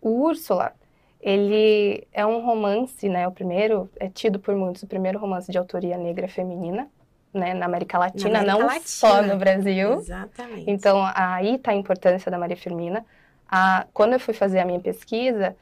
O 0.00 0.22
Úrsula, 0.22 0.72
ele 1.20 2.06
é 2.12 2.24
um 2.24 2.40
romance, 2.40 3.08
né? 3.08 3.28
O 3.28 3.32
primeiro 3.32 3.90
é 3.96 4.08
tido 4.08 4.40
por 4.40 4.54
muitos 4.54 4.82
o 4.82 4.86
primeiro 4.86 5.18
romance 5.18 5.52
de 5.52 5.58
autoria 5.58 5.98
negra 5.98 6.28
feminina, 6.28 6.88
né? 7.32 7.52
Na 7.52 7.66
América 7.66 7.98
Latina, 7.98 8.30
na 8.30 8.38
América 8.38 8.58
não 8.58 8.66
Latina. 8.66 8.86
só 8.86 9.22
no 9.22 9.36
Brasil. 9.36 9.92
Exatamente. 9.94 10.70
Então 10.70 11.02
aí 11.14 11.56
está 11.56 11.72
a 11.72 11.74
importância 11.74 12.30
da 12.30 12.38
Maria 12.38 12.56
Firmina. 12.56 13.04
A, 13.46 13.86
quando 13.92 14.14
eu 14.14 14.20
fui 14.20 14.32
fazer 14.32 14.60
a 14.60 14.64
minha 14.64 14.80
pesquisa, 14.80 15.56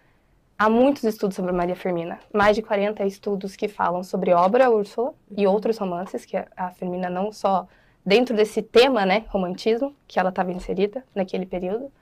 Há 0.61 0.69
muitos 0.69 1.05
estudos 1.05 1.37
sobre 1.37 1.53
Maria 1.53 1.77
Firmina, 1.77 2.19
mais 2.35 2.57
de 2.57 2.63
40 2.63 3.05
estudos 3.05 3.55
que 3.55 3.69
falam 3.69 4.03
sobre 4.03 4.33
obra 4.33 4.69
Úrsula 4.69 5.15
e 5.31 5.47
outros 5.47 5.79
romances, 5.79 6.25
que 6.25 6.37
a 6.37 6.71
Firmina 6.73 7.09
não 7.09 7.31
só 7.31 7.69
dentro 8.05 8.35
desse 8.35 8.61
tema, 8.61 9.07
né, 9.07 9.25
romantismo, 9.29 9.95
que 10.09 10.19
ela 10.19 10.31
estava 10.31 10.51
inserida 10.51 11.05
naquele 11.15 11.47
período, 11.47 11.93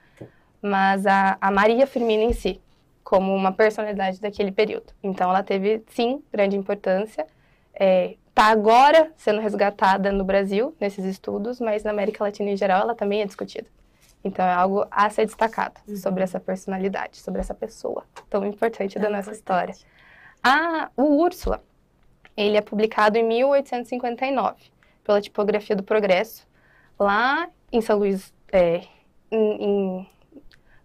mas 0.63 1.07
a, 1.07 1.37
a 1.39 1.51
Maria 1.51 1.87
Firmina 1.87 2.23
em 2.23 2.33
si, 2.33 2.59
como 3.05 3.35
uma 3.35 3.53
personalidade 3.53 4.23
daquele 4.23 4.51
período. 4.51 4.87
Então 5.03 5.29
ela 5.29 5.43
teve, 5.43 5.83
sim, 5.89 6.23
grande 6.33 6.57
importância. 6.57 7.27
Está 7.75 7.85
é, 7.85 8.15
tá 8.35 8.45
agora 8.45 9.13
sendo 9.19 9.43
resgatada 9.43 10.11
no 10.11 10.25
Brasil, 10.25 10.75
nesses 10.81 11.05
estudos, 11.05 11.61
mas 11.61 11.85
na 11.85 11.91
América 11.91 12.25
Latina 12.25 12.49
em 12.49 12.57
geral 12.57 12.81
ela 12.81 12.95
também 12.95 13.21
é 13.21 13.27
discutida. 13.27 13.69
Então 14.25 14.45
é 14.45 14.53
algo 14.53 14.87
a 14.91 15.09
ser 15.09 15.27
destacado 15.27 15.81
uhum. 15.87 15.97
sobre 15.97 16.23
essa 16.23 16.41
personalidade, 16.41 17.19
sobre 17.19 17.41
essa 17.41 17.55
pessoa 17.55 18.05
tão 18.29 18.45
importante 18.45 18.99
é 18.99 19.01
da 19.01 19.09
nossa 19.09 19.31
importante. 19.31 19.75
história. 19.75 19.75
Ah, 20.43 20.91
o 20.97 21.23
Úrsula, 21.23 21.63
ele 22.37 22.57
é 22.57 22.61
publicado 22.61 23.19
em 23.19 23.25
1859 23.25 24.57
pela 25.05 25.21
Tipografia 25.21 25.77
do 25.77 25.83
Progresso, 25.83 26.47
lá 26.99 27.49
em 27.73 27.81
São 27.81 27.99
Luís, 27.99 28.35
é, 28.53 28.83
em, 29.31 29.65
em, 29.65 30.11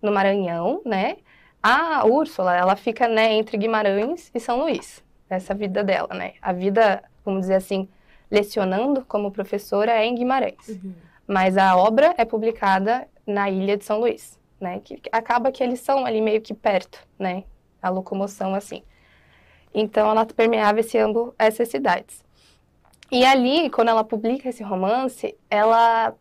no 0.02 0.12
Maranhão, 0.12 0.82
né? 0.86 1.18
A 1.62 2.06
Úrsula, 2.06 2.56
ela 2.56 2.76
fica 2.76 3.08
né, 3.08 3.34
entre 3.34 3.58
Guimarães 3.58 4.32
e 4.34 4.40
São 4.40 4.62
Luís, 4.62 5.04
essa 5.30 5.54
vida 5.54 5.84
dela, 5.84 6.14
né? 6.14 6.34
A 6.42 6.54
vida, 6.54 7.04
vamos 7.24 7.42
dizer 7.42 7.56
assim, 7.56 7.88
lecionando 8.30 9.04
como 9.06 9.32
professora 9.32 9.92
é 9.92 10.06
em 10.06 10.16
Guimarães. 10.16 10.70
Uhum. 10.70 10.94
Mas 11.28 11.58
a 11.58 11.76
obra 11.76 12.14
é 12.18 12.26
publicada 12.26 13.08
na 13.26 13.50
ilha 13.50 13.78
de 13.78 13.86
São 13.86 14.00
Luís, 14.00 14.40
né? 14.60 14.80
Que 14.84 15.02
acaba 15.12 15.52
que 15.52 15.64
eles 15.64 15.80
são 15.80 16.06
ali 16.06 16.22
meio 16.22 16.42
que 16.42 16.54
perto, 16.54 17.06
né? 17.18 17.44
A 17.82 17.90
locomoção 17.90 18.54
assim. 18.54 18.84
Então 19.74 20.10
ela 20.10 20.26
permeava 20.26 20.80
esse 20.80 20.98
âmbito, 20.98 21.34
essas 21.38 21.70
cidades. 21.70 22.24
E 23.12 23.26
ali, 23.26 23.70
quando 23.70 23.90
ela 23.90 24.04
publica 24.04 24.50
esse 24.50 24.64
romance, 24.64 25.38
ela 25.50 26.16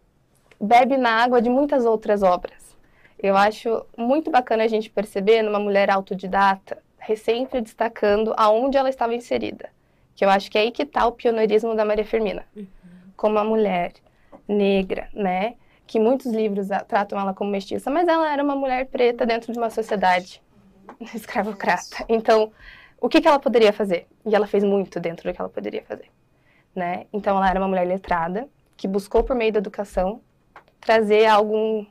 bebe 0.60 0.96
na 0.96 1.22
água 1.22 1.40
de 1.40 1.48
muitas 1.48 1.84
outras 1.84 2.22
obras. 2.22 2.76
Eu 3.22 3.36
acho 3.36 3.84
muito 3.96 4.30
bacana 4.30 4.64
a 4.64 4.68
gente 4.68 4.90
perceber 4.90 5.42
numa 5.42 5.60
mulher 5.60 5.90
autodidata, 5.90 6.82
sempre 7.16 7.60
destacando 7.60 8.32
aonde 8.36 8.76
ela 8.78 8.88
estava 8.88 9.14
inserida, 9.14 9.68
Que 10.14 10.24
eu 10.24 10.30
acho 10.30 10.50
que 10.50 10.56
é 10.56 10.60
aí 10.62 10.70
que 10.70 10.82
está 10.82 11.06
o 11.06 11.12
pioneirismo 11.12 11.74
da 11.74 11.84
Maria 11.84 12.04
Firmina. 12.04 12.44
Uhum. 12.54 12.66
Como 13.16 13.34
uma 13.34 13.44
mulher 13.44 13.92
negra, 14.46 15.08
né? 15.12 15.56
Que 15.90 15.98
muitos 15.98 16.30
livros 16.30 16.68
tratam 16.86 17.18
ela 17.18 17.34
como 17.34 17.50
mestiça, 17.50 17.90
mas 17.90 18.06
ela 18.06 18.32
era 18.32 18.44
uma 18.44 18.54
mulher 18.54 18.86
preta 18.86 19.26
dentro 19.26 19.52
de 19.52 19.58
uma 19.58 19.70
sociedade 19.70 20.40
escravocrata. 21.12 22.04
Então, 22.08 22.52
o 23.00 23.08
que, 23.08 23.20
que 23.20 23.26
ela 23.26 23.40
poderia 23.40 23.72
fazer? 23.72 24.06
E 24.24 24.32
ela 24.32 24.46
fez 24.46 24.62
muito 24.62 25.00
dentro 25.00 25.28
do 25.28 25.34
que 25.34 25.40
ela 25.40 25.50
poderia 25.50 25.82
fazer, 25.82 26.08
né? 26.72 27.06
Então, 27.12 27.36
ela 27.36 27.50
era 27.50 27.58
uma 27.58 27.66
mulher 27.66 27.88
letrada, 27.88 28.48
que 28.76 28.86
buscou 28.86 29.24
por 29.24 29.34
meio 29.34 29.52
da 29.52 29.58
educação 29.58 30.20
trazer 30.80 31.26
algum 31.26 31.84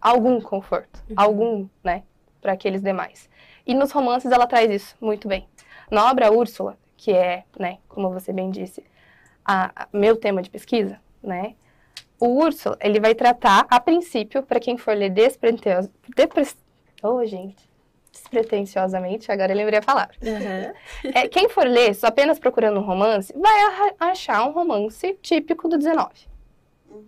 algum 0.00 0.40
conforto, 0.40 1.02
uhum. 1.10 1.14
algum, 1.16 1.68
né, 1.82 2.04
para 2.40 2.52
aqueles 2.52 2.80
demais. 2.80 3.28
E 3.66 3.74
nos 3.74 3.90
romances 3.90 4.30
ela 4.30 4.46
traz 4.46 4.70
isso 4.70 4.96
muito 5.00 5.26
bem. 5.26 5.48
Na 5.90 6.08
obra 6.08 6.32
Úrsula, 6.32 6.78
que 6.96 7.12
é, 7.12 7.42
né, 7.58 7.78
como 7.88 8.10
você 8.10 8.32
bem 8.32 8.48
disse, 8.48 8.84
a, 9.44 9.72
a 9.74 9.88
meu 9.92 10.14
tema 10.14 10.40
de 10.40 10.48
pesquisa, 10.48 11.00
né, 11.20 11.56
o 12.20 12.26
Úrsula, 12.42 12.76
ele 12.80 12.98
vai 13.00 13.14
tratar, 13.14 13.66
a 13.70 13.78
princípio, 13.78 14.42
para 14.42 14.58
quem 14.58 14.76
for 14.76 14.96
ler 14.96 15.10
despretensiosamente, 15.10 15.92
depre... 16.16 16.46
oh, 17.02 17.24
gente, 17.24 17.68
despretensiosamente, 18.10 19.30
agora 19.30 19.52
eu 19.52 19.56
lembrei 19.56 19.78
a 19.78 19.82
palavra. 19.82 20.14
Uhum. 20.22 21.12
É, 21.14 21.28
quem 21.28 21.48
for 21.48 21.66
ler 21.66 21.94
só 21.94 22.08
apenas 22.08 22.38
procurando 22.38 22.80
um 22.80 22.82
romance, 22.82 23.32
vai 23.36 23.92
achar 24.00 24.44
um 24.46 24.52
romance 24.52 25.16
típico 25.22 25.68
do 25.68 25.78
19. 25.78 26.10
Uhum. 26.90 27.04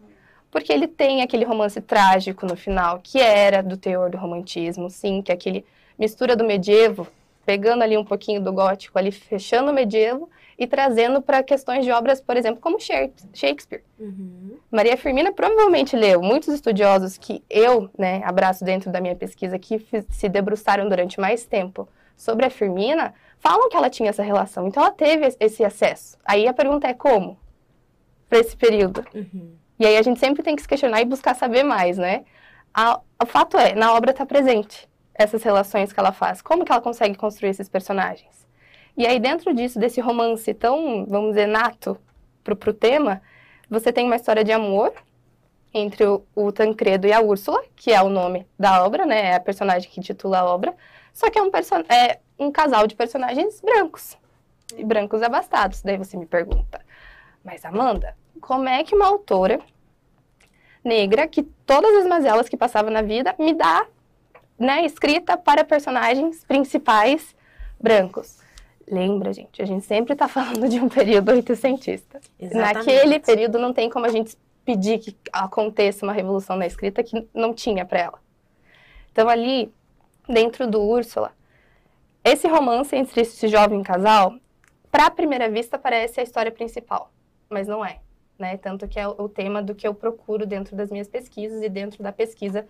Porque 0.51 0.73
ele 0.73 0.87
tem 0.87 1.23
aquele 1.23 1.45
romance 1.45 1.81
trágico 1.81 2.47
no 2.47 2.57
final, 2.57 3.01
que 3.03 3.19
era 3.19 3.63
do 3.63 3.77
teor 3.77 4.11
do 4.11 4.19
romantismo, 4.19 4.89
sim, 4.89 5.23
que 5.23 5.33
é 5.33 5.35
aquele 5.35 5.65
mistura 5.99 6.37
do 6.37 6.45
medievo, 6.45 7.07
pegando 7.45 7.83
ali 7.83 7.97
um 7.97 8.05
pouquinho 8.05 8.41
do 8.41 8.53
gótico, 8.53 8.99
ali 8.99 9.11
fechando 9.11 9.71
o 9.71 9.75
medievo, 9.75 10.31
e 10.61 10.67
trazendo 10.67 11.23
para 11.23 11.43
questões 11.43 11.87
de 11.87 11.91
obras, 11.91 12.21
por 12.21 12.37
exemplo, 12.37 12.61
como 12.61 12.77
Shakespeare. 12.79 13.83
Uhum. 13.99 14.59
Maria 14.71 14.95
Firmina 14.95 15.33
provavelmente 15.33 15.97
leu 15.97 16.21
muitos 16.21 16.53
estudiosos 16.53 17.17
que 17.17 17.43
eu 17.49 17.89
né, 17.97 18.21
abraço 18.27 18.63
dentro 18.63 18.93
da 18.93 19.01
minha 19.01 19.17
pesquisa, 19.17 19.59
que 19.59 19.83
se 20.11 20.29
debruçaram 20.29 20.87
durante 20.87 21.19
mais 21.19 21.47
tempo 21.47 21.89
sobre 22.15 22.45
a 22.45 22.51
Firmina, 22.51 23.15
falam 23.39 23.71
que 23.71 23.77
ela 23.77 23.89
tinha 23.89 24.11
essa 24.11 24.23
relação. 24.23 24.69
Então 24.69 24.83
ela 24.83 24.93
teve 24.93 25.35
esse 25.41 25.65
acesso. 25.65 26.19
Aí 26.27 26.47
a 26.47 26.53
pergunta 26.53 26.87
é 26.87 26.93
como? 26.93 27.39
Para 28.29 28.41
esse 28.41 28.55
período. 28.55 29.03
Uhum. 29.15 29.55
E 29.79 29.87
aí 29.87 29.97
a 29.97 30.03
gente 30.03 30.21
sempre 30.21 30.43
tem 30.43 30.55
que 30.55 30.61
se 30.61 30.69
questionar 30.69 31.01
e 31.01 31.07
buscar 31.07 31.35
saber 31.35 31.63
mais, 31.63 31.97
né? 31.97 32.27
A, 32.75 33.01
o 33.23 33.25
fato 33.25 33.57
é, 33.57 33.75
na 33.75 33.95
obra 33.95 34.11
está 34.11 34.27
presente 34.27 34.87
essas 35.15 35.43
relações 35.43 35.91
que 35.91 35.99
ela 35.99 36.13
faz. 36.13 36.43
Como 36.43 36.67
que 36.67 36.71
ela 36.71 36.83
consegue 36.83 37.17
construir 37.17 37.49
esses 37.49 37.69
personagens? 37.69 38.40
E 38.97 39.07
aí, 39.07 39.19
dentro 39.19 39.55
disso, 39.55 39.79
desse 39.79 40.01
romance 40.01 40.53
tão, 40.55 41.07
vamos 41.07 41.31
dizer, 41.31 41.47
nato 41.47 41.99
pro, 42.43 42.57
pro 42.57 42.73
tema, 42.73 43.23
você 43.69 43.93
tem 43.93 44.07
uma 44.07 44.17
história 44.17 44.45
de 44.45 44.53
amor 44.53 44.93
entre 45.73 46.05
o, 46.05 46.25
o 46.35 46.51
Tancredo 46.51 47.07
e 47.07 47.13
a 47.13 47.21
Úrsula, 47.21 47.63
que 47.77 47.93
é 47.93 48.03
o 48.03 48.09
nome 48.09 48.47
da 48.59 48.85
obra, 48.85 49.07
né? 49.07 49.31
É 49.31 49.35
a 49.35 49.41
personagem 49.41 49.89
que 49.89 50.01
titula 50.01 50.41
a 50.41 50.45
obra. 50.45 50.75
Só 51.13 51.31
que 51.31 51.39
é 51.39 51.43
um, 51.43 51.51
é 51.89 52.19
um 52.39 52.51
casal 52.51 52.87
de 52.87 52.95
personagens 52.95 53.61
brancos. 53.61 54.17
E 54.77 54.85
brancos 54.85 55.23
abastados. 55.23 55.83
Daí 55.83 55.97
você 55.97 56.17
me 56.17 56.27
pergunta, 56.27 56.81
mas 57.45 57.65
Amanda, 57.65 58.17
como 58.41 58.69
é 58.69 58.83
que 58.85 58.95
uma 58.95 59.07
autora 59.07 59.61
negra, 60.85 61.27
que 61.27 61.43
todas 61.43 61.95
as 61.97 62.07
mazelas 62.07 62.49
que 62.49 62.57
passava 62.57 62.91
na 62.91 63.03
vida, 63.03 63.35
me 63.39 63.53
dá 63.53 63.87
né, 64.59 64.85
escrita 64.85 65.37
para 65.37 65.65
personagens 65.65 66.45
principais 66.45 67.35
brancos? 67.81 68.40
Lembra, 68.91 69.33
gente, 69.33 69.63
a 69.63 69.65
gente 69.65 69.85
sempre 69.87 70.15
está 70.15 70.27
falando 70.27 70.69
de 70.69 70.81
um 70.81 70.89
período 70.89 71.31
oitocentista. 71.31 72.21
Exatamente. 72.39 72.75
Naquele 72.75 73.21
período 73.21 73.59
não 73.59 73.73
tem 73.73 73.89
como 73.89 74.05
a 74.05 74.09
gente 74.09 74.37
pedir 74.65 74.99
que 74.99 75.17
aconteça 75.33 76.05
uma 76.05 76.13
revolução 76.13 76.57
na 76.57 76.67
escrita 76.67 77.03
que 77.03 77.27
não 77.33 77.55
tinha 77.55 77.85
para 77.85 78.01
ela. 78.01 78.19
Então 79.13 79.29
ali, 79.29 79.73
dentro 80.29 80.67
do 80.67 80.83
Úrsula, 80.83 81.33
esse 82.25 82.49
romance 82.49 82.95
entre 82.95 83.21
esse 83.21 83.49
jovem 83.49 83.83
casal, 83.83 84.35
para 84.91 85.07
a 85.07 85.11
primeira 85.11 85.49
vista 85.49 85.79
parece 85.79 86.21
a 86.21 86.23
história 86.23 86.51
principal, 86.51 87.13
mas 87.49 87.69
não 87.69 87.85
é, 87.85 88.01
né? 88.39 88.57
Tanto 88.57 88.89
que 88.89 88.99
é 88.99 89.07
o 89.07 89.29
tema 89.29 89.63
do 89.63 89.75
que 89.75 89.87
eu 89.87 89.95
procuro 89.95 90.45
dentro 90.45 90.75
das 90.75 90.91
minhas 90.91 91.09
pesquisas 91.09 91.63
e 91.63 91.69
dentro 91.69 92.03
da 92.03 92.13
pesquisa 92.13 92.67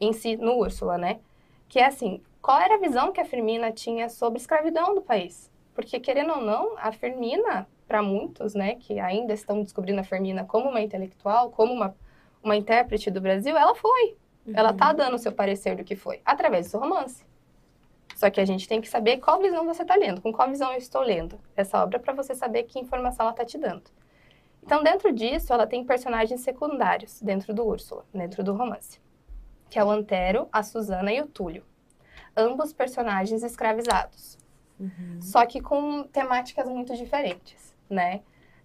em 0.00 0.12
si 0.12 0.36
no 0.36 0.56
Úrsula, 0.56 0.96
né? 0.96 1.18
Que 1.68 1.80
é 1.80 1.86
assim, 1.86 2.22
qual 2.40 2.60
era 2.60 2.76
a 2.76 2.78
visão 2.78 3.12
que 3.12 3.20
a 3.20 3.24
Firmina 3.24 3.72
tinha 3.72 4.08
sobre 4.08 4.38
escravidão 4.38 4.94
do 4.94 5.02
país. 5.02 5.47
Porque, 5.78 6.00
querendo 6.00 6.32
ou 6.32 6.40
não, 6.40 6.76
a 6.76 6.90
Firmina, 6.90 7.68
para 7.86 8.02
muitos, 8.02 8.52
né, 8.52 8.74
que 8.74 8.98
ainda 8.98 9.32
estão 9.32 9.62
descobrindo 9.62 10.00
a 10.00 10.02
Firmina 10.02 10.44
como 10.44 10.68
uma 10.68 10.80
intelectual, 10.80 11.52
como 11.52 11.72
uma, 11.72 11.94
uma 12.42 12.56
intérprete 12.56 13.12
do 13.12 13.20
Brasil, 13.20 13.56
ela 13.56 13.76
foi. 13.76 14.16
Uhum. 14.44 14.54
Ela 14.56 14.72
tá 14.72 14.92
dando 14.92 15.14
o 15.14 15.18
seu 15.18 15.30
parecer 15.30 15.76
do 15.76 15.84
que 15.84 15.94
foi, 15.94 16.20
através 16.24 16.66
do 16.66 16.70
seu 16.70 16.80
romance. 16.80 17.24
Só 18.16 18.28
que 18.28 18.40
a 18.40 18.44
gente 18.44 18.66
tem 18.66 18.80
que 18.80 18.88
saber 18.88 19.18
qual 19.18 19.40
visão 19.40 19.64
você 19.64 19.82
está 19.82 19.94
lendo, 19.94 20.20
com 20.20 20.32
qual 20.32 20.48
visão 20.48 20.72
eu 20.72 20.78
estou 20.78 21.00
lendo 21.00 21.38
essa 21.54 21.80
obra, 21.80 22.00
para 22.00 22.12
você 22.12 22.34
saber 22.34 22.64
que 22.64 22.80
informação 22.80 23.26
ela 23.26 23.30
está 23.30 23.44
te 23.44 23.56
dando. 23.56 23.84
Então, 24.64 24.82
dentro 24.82 25.12
disso, 25.12 25.52
ela 25.52 25.64
tem 25.64 25.84
personagens 25.84 26.40
secundários 26.40 27.22
dentro 27.22 27.54
do 27.54 27.64
Úrsula, 27.64 28.04
dentro 28.12 28.42
do 28.42 28.52
romance, 28.52 29.00
que 29.70 29.78
é 29.78 29.84
o 29.84 29.90
Antero, 29.92 30.48
a 30.50 30.64
Susana 30.64 31.12
e 31.12 31.20
o 31.20 31.28
Túlio 31.28 31.64
ambos 32.38 32.72
personagens 32.72 33.42
escravizados. 33.42 34.37
Uhum. 34.78 35.20
Só 35.20 35.44
que 35.44 35.60
com 35.60 36.04
temáticas 36.04 36.68
muito 36.68 36.96
diferentes, 36.96 37.76
né? 37.88 38.20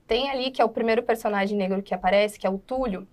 Tem 0.06 0.30
ali 0.30 0.52
que 0.52 0.62
é 0.62 0.66
o 0.66 0.70
primeiro 0.70 1.04
personagem 1.04 1.58
negro 1.58 1.82
que 1.82 1.94
aparece, 1.94 2.38
que 2.38 2.46
é 2.46 2.50
o 2.50 2.58
Túlio. 2.58 3.08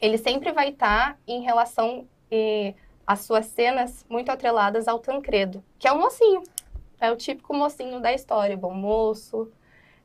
Ele 0.00 0.18
sempre 0.18 0.52
vai 0.52 0.70
estar 0.70 1.12
tá 1.12 1.18
em 1.26 1.42
relação 1.42 2.06
e 2.30 2.74
as 3.06 3.20
suas 3.20 3.46
cenas 3.46 4.04
muito 4.08 4.30
atreladas 4.30 4.86
ao 4.86 4.98
Tancredo, 4.98 5.64
que 5.78 5.88
é 5.88 5.92
o 5.92 5.98
mocinho. 5.98 6.42
É 7.00 7.10
o 7.10 7.16
típico 7.16 7.54
mocinho 7.54 8.00
da 8.00 8.12
história, 8.12 8.56
bom 8.56 8.74
moço, 8.74 9.50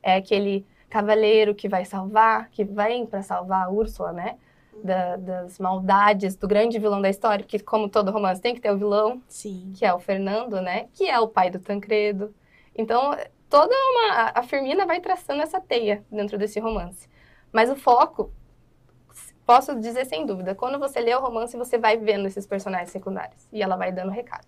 é 0.02 0.14
aquele 0.14 0.64
cavaleiro 0.88 1.54
que 1.54 1.68
vai 1.68 1.84
salvar, 1.84 2.48
que 2.50 2.64
vem 2.64 3.04
para 3.04 3.20
salvar 3.20 3.66
a 3.66 3.70
Úrsula, 3.70 4.12
né? 4.12 4.38
Da, 4.82 5.16
das 5.16 5.58
maldades 5.58 6.36
do 6.36 6.48
grande 6.48 6.78
vilão 6.78 7.00
da 7.00 7.08
história, 7.08 7.44
porque 7.44 7.58
como 7.58 7.88
todo 7.88 8.10
romance 8.10 8.40
tem 8.40 8.54
que 8.54 8.60
ter 8.60 8.70
o 8.70 8.78
vilão, 8.78 9.22
Sim. 9.28 9.72
que 9.74 9.84
é 9.84 9.92
o 9.92 9.98
Fernando, 9.98 10.60
né? 10.60 10.88
Que 10.94 11.08
é 11.08 11.18
o 11.18 11.28
pai 11.28 11.50
do 11.50 11.58
Tancredo. 11.58 12.34
Então, 12.76 13.16
toda 13.48 13.74
uma 13.74 14.32
a 14.34 14.42
Firmina 14.42 14.86
vai 14.86 15.00
traçando 15.00 15.42
essa 15.42 15.60
teia 15.60 16.04
dentro 16.10 16.36
desse 16.36 16.58
romance. 16.58 17.08
Mas 17.52 17.70
o 17.70 17.76
foco, 17.76 18.32
posso 19.46 19.78
dizer 19.78 20.04
sem 20.06 20.26
dúvida, 20.26 20.54
quando 20.54 20.78
você 20.78 21.00
lê 21.00 21.14
o 21.14 21.20
romance, 21.20 21.56
você 21.56 21.78
vai 21.78 21.96
vendo 21.96 22.26
esses 22.26 22.46
personagens 22.46 22.90
secundários 22.90 23.48
e 23.52 23.62
ela 23.62 23.76
vai 23.76 23.92
dando 23.92 24.10
recado. 24.10 24.46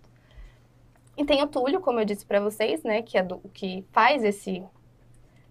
E 1.15 1.25
tem 1.25 1.41
o 1.41 1.47
Túlio, 1.47 1.79
como 1.79 1.99
eu 1.99 2.05
disse 2.05 2.25
para 2.25 2.39
vocês, 2.39 2.83
né, 2.83 3.01
que 3.01 3.17
é 3.17 3.23
do 3.23 3.39
que 3.53 3.83
faz 3.91 4.23
esse 4.23 4.63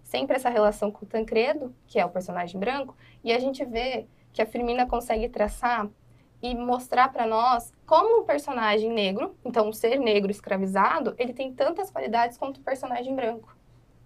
sempre 0.07 0.37
essa 0.37 0.49
relação 0.49 0.89
com 0.89 1.05
o 1.05 1.07
Tancredo, 1.07 1.75
que 1.85 1.99
é 1.99 2.05
o 2.05 2.09
personagem 2.09 2.57
branco, 2.57 2.95
e 3.21 3.33
a 3.33 3.39
gente 3.39 3.65
vê 3.65 4.07
que 4.37 4.41
a 4.43 4.45
Firmina 4.45 4.85
consegue 4.85 5.27
traçar 5.27 5.89
e 6.43 6.53
mostrar 6.53 7.11
para 7.11 7.25
nós 7.25 7.73
como 7.87 8.21
um 8.21 8.23
personagem 8.23 8.93
negro, 8.93 9.35
então 9.43 9.67
um 9.67 9.73
ser 9.73 9.99
negro 9.99 10.29
escravizado, 10.29 11.15
ele 11.17 11.33
tem 11.33 11.51
tantas 11.51 11.89
qualidades 11.89 12.37
quanto 12.37 12.57
o 12.57 12.59
um 12.59 12.63
personagem 12.63 13.15
branco. 13.15 13.57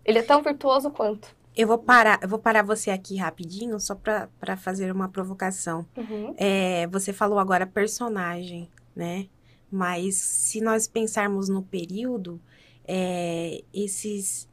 Ele 0.06 0.20
é 0.20 0.24
tão 0.24 0.42
virtuoso 0.42 0.90
quanto. 0.90 1.36
Eu 1.54 1.68
vou 1.68 1.78
parar, 1.78 2.18
eu 2.22 2.30
vou 2.30 2.40
parar 2.40 2.64
você 2.64 2.90
aqui 2.90 3.18
rapidinho, 3.18 3.78
só 3.78 3.94
para 3.94 4.56
fazer 4.56 4.90
uma 4.90 5.10
provocação. 5.10 5.86
Uhum. 5.98 6.34
É, 6.38 6.88
você 6.88 7.12
falou 7.12 7.38
agora 7.38 7.68
personagem, 7.68 8.70
né? 8.96 9.28
Mas 9.70 10.16
se 10.16 10.62
nós 10.62 10.88
pensarmos 10.88 11.50
no 11.50 11.62
período, 11.62 12.42
é, 12.88 13.62
esses, 13.74 14.48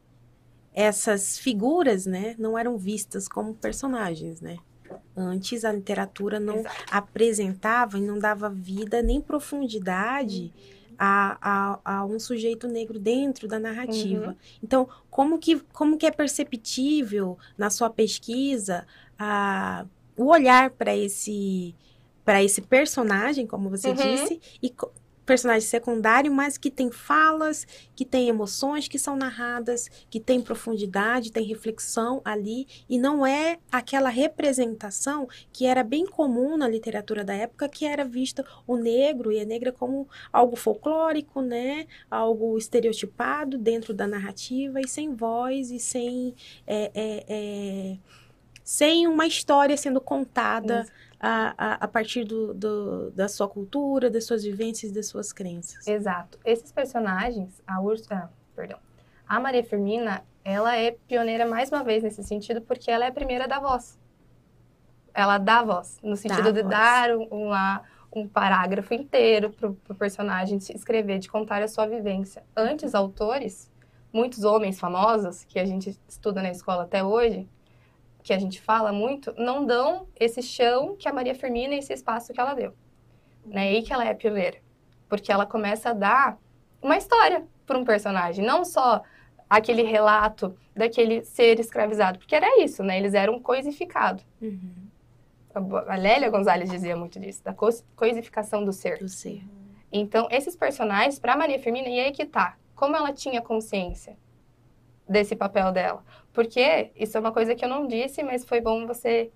essas 0.75 1.39
figuras, 1.39 2.05
né, 2.05 2.35
não 2.37 2.59
eram 2.59 2.77
vistas 2.77 3.29
como 3.29 3.55
personagens, 3.55 4.41
né? 4.41 4.59
Antes 5.17 5.65
a 5.65 5.73
literatura 5.73 6.39
não 6.39 6.59
Exato. 6.59 6.77
apresentava 6.91 7.99
e 7.99 8.01
não 8.01 8.19
dava 8.19 8.49
vida 8.49 9.03
nem 9.03 9.21
profundidade 9.21 10.53
a, 10.99 11.39
a, 11.41 11.81
a, 11.97 12.05
um 12.05 12.19
sujeito 12.19 12.67
negro 12.67 12.99
dentro 12.99 13.47
da 13.47 13.59
narrativa. 13.59 14.29
Uhum. 14.29 14.37
Então, 14.63 14.89
como 15.11 15.39
que, 15.39 15.61
como 15.73 15.97
que 15.97 16.07
é 16.07 16.11
perceptível 16.11 17.39
na 17.57 17.71
sua 17.71 17.89
pesquisa 17.89 18.87
a, 19.19 19.87
o 20.17 20.27
olhar 20.27 20.71
para 20.71 20.97
esse 20.97 21.75
para 22.25 22.45
esse 22.45 22.61
personagem, 22.61 23.47
como 23.47 23.71
você 23.71 23.89
uhum. 23.89 23.95
disse, 23.95 24.39
e 24.63 24.71
personagem 25.29 25.69
secundário, 25.69 26.33
mas 26.33 26.57
que 26.57 26.71
tem 26.71 26.91
falas, 26.91 27.67
que 27.95 28.03
tem 28.03 28.31
emoções 28.31 28.89
que 28.89 28.99
são 28.99 29.15
narradas, 29.15 29.91
que 30.09 30.19
tem 30.19 30.41
profundidade, 30.41 31.31
tem 31.31 31.45
reflexão 31.45 32.23
ali, 32.25 32.67
e 32.89 32.99
não 32.99 33.27
é 33.27 33.59
aquela 33.71 34.09
representação 34.09 35.29
que 35.53 35.67
era 35.67 35.85
bem 35.85 36.07
comum 36.07 36.57
na 36.57 36.67
literatura 36.67 37.23
da 37.23 37.35
época, 37.35 37.69
que 37.69 37.85
era 37.85 38.07
vista 38.07 38.43
o 38.67 38.79
negro 38.79 39.31
e 39.31 39.39
a 39.39 39.45
negra 39.45 39.71
como 39.71 40.09
algo 40.33 40.57
folclórico, 40.57 41.43
né? 41.43 41.87
Algo 42.11 42.57
estereotipado 42.57 43.59
dentro 43.59 43.93
da 43.93 44.07
narrativa 44.07 44.81
e 44.81 44.89
sem 44.89 45.15
voz 45.15 45.71
e 45.71 45.79
sem. 45.79 46.35
É, 46.67 46.91
é, 46.95 47.25
é, 47.29 47.99
sem 48.65 49.07
uma 49.07 49.27
história 49.27 49.77
sendo 49.77 50.01
contada 50.01 50.87
a, 51.21 51.55
a, 51.57 51.75
a 51.75 51.89
partir 51.89 52.25
do, 52.25 52.55
do, 52.55 53.11
da 53.11 53.29
sua 53.29 53.49
cultura, 53.49 54.11
das 54.11 54.25
suas 54.25 54.45
vivências, 54.45 54.93
das 54.93 55.07
suas 55.07 55.33
crenças. 55.33 55.87
Exato. 55.87 56.39
Esses 56.45 56.71
personagens, 56.71 57.61
a 57.67 57.81
Úrsula, 57.81 58.25
ah, 58.25 58.29
perdão, 58.55 58.79
a 59.27 59.41
Maria 59.41 59.65
Firmina, 59.65 60.25
ela 60.45 60.77
é 60.77 60.93
pioneira 61.07 61.47
mais 61.47 61.71
uma 61.71 61.83
vez 61.83 62.03
nesse 62.03 62.23
sentido, 62.23 62.61
porque 62.63 62.91
ela 62.91 63.05
é 63.05 63.09
a 63.09 63.13
primeira 63.13 63.47
da 63.47 63.59
voz. 63.59 63.99
Ela 65.13 65.39
dá 65.39 65.63
voz, 65.63 65.99
no 66.03 66.17
sentido 66.17 66.53
de 66.53 66.63
voz. 66.63 66.71
dar 66.71 67.11
uma, 67.17 67.83
um 68.15 68.27
parágrafo 68.27 68.95
inteiro 68.95 69.51
para 69.51 69.69
o 69.69 69.95
personagem 69.95 70.57
escrever, 70.57 71.19
de 71.19 71.29
contar 71.29 71.63
a 71.63 71.69
sua 71.69 71.87
vivência. 71.87 72.45
Antes, 72.57 72.95
autores, 72.95 73.71
muitos 74.13 74.45
homens 74.45 74.79
famosos, 74.79 75.45
que 75.45 75.59
a 75.59 75.65
gente 75.65 75.99
estuda 76.09 76.41
na 76.41 76.51
escola 76.51 76.85
até 76.85 77.03
hoje, 77.03 77.49
que 78.29 78.33
a 78.35 78.39
gente 78.39 78.61
fala 78.61 78.93
muito, 78.93 79.35
não 79.39 79.65
dão 79.65 80.07
esse 80.15 80.43
chão 80.43 80.95
que 80.95 81.09
a 81.09 81.13
Maria 81.15 81.35
Firmina 81.35 81.75
esse 81.75 81.95
espaço 81.95 82.31
que 82.31 82.39
ela 82.39 82.53
deu. 82.53 82.75
Né? 83.47 83.73
E 83.73 83.83
que 83.83 83.91
ela 83.91 84.05
é 84.05 84.13
pioneira. 84.13 84.59
Porque 85.09 85.33
ela 85.33 85.47
começa 85.47 85.89
a 85.89 85.93
dar 85.95 86.39
uma 86.83 86.99
história 86.99 87.47
para 87.65 87.79
um 87.79 87.87
personagem, 87.87 88.45
não 88.45 88.67
só 88.67 89.03
aquele 89.49 89.83
relato 89.83 90.55
daquele 90.77 91.25
ser 91.25 91.59
escravizado, 91.59 92.19
porque 92.19 92.35
era 92.35 92.63
isso, 92.63 92.83
né? 92.83 92.99
Eles 92.99 93.15
eram 93.15 93.41
coisificados. 93.41 94.23
Uhum. 94.43 94.75
A 95.87 95.97
Lélia 95.97 96.29
Gonzalez 96.29 96.69
dizia 96.69 96.95
muito 96.95 97.19
disso, 97.19 97.43
da 97.43 97.55
coisificação 97.97 98.63
do 98.63 98.75
ser. 98.75 98.99
Do 98.99 99.09
ser. 99.09 99.43
Então, 99.91 100.29
esses 100.31 100.55
personagens, 100.55 101.19
para 101.19 101.35
Maria 101.35 101.59
Firmina, 101.59 101.89
e 101.89 101.99
aí 101.99 102.13
que 102.13 102.27
tá, 102.27 102.59
como 102.75 102.95
ela 102.95 103.11
tinha 103.11 103.41
consciência 103.41 104.19
desse 105.09 105.35
papel 105.35 105.73
dela? 105.73 106.05
Porque 106.39 106.93
isso 106.95 107.17
é 107.17 107.21
uma 107.21 107.33
coisa 107.33 107.53
que 107.57 107.65
eu 107.65 107.69
não 107.69 107.89
disse, 107.89 108.23
mas 108.23 108.45
foi 108.45 108.61
bom 108.61 108.87
você 108.87 109.29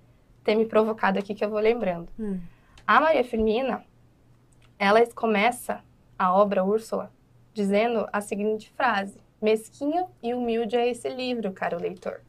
ter 0.44 0.54
me 0.54 0.66
provocado 0.66 1.18
aqui 1.18 1.35
que 1.35 1.44
eu 1.44 1.50
vou 1.50 1.59
lembrando. 1.59 2.09
Hum. 2.16 2.38
A 2.87 3.00
Maria 3.00 3.25
Firmina, 3.25 3.85
ela 4.78 5.04
começa 5.12 5.82
a 6.16 6.32
obra 6.32 6.62
Úrsula 6.62 7.12
dizendo 7.52 8.06
a 8.12 8.21
seguinte 8.21 8.71
frase: 8.76 9.21
Mesquinho 9.40 10.06
e 10.23 10.32
humilde 10.32 10.76
é 10.76 10.88
esse 10.88 11.09
livro, 11.09 11.50
caro 11.50 11.76
leitor. 11.76 12.21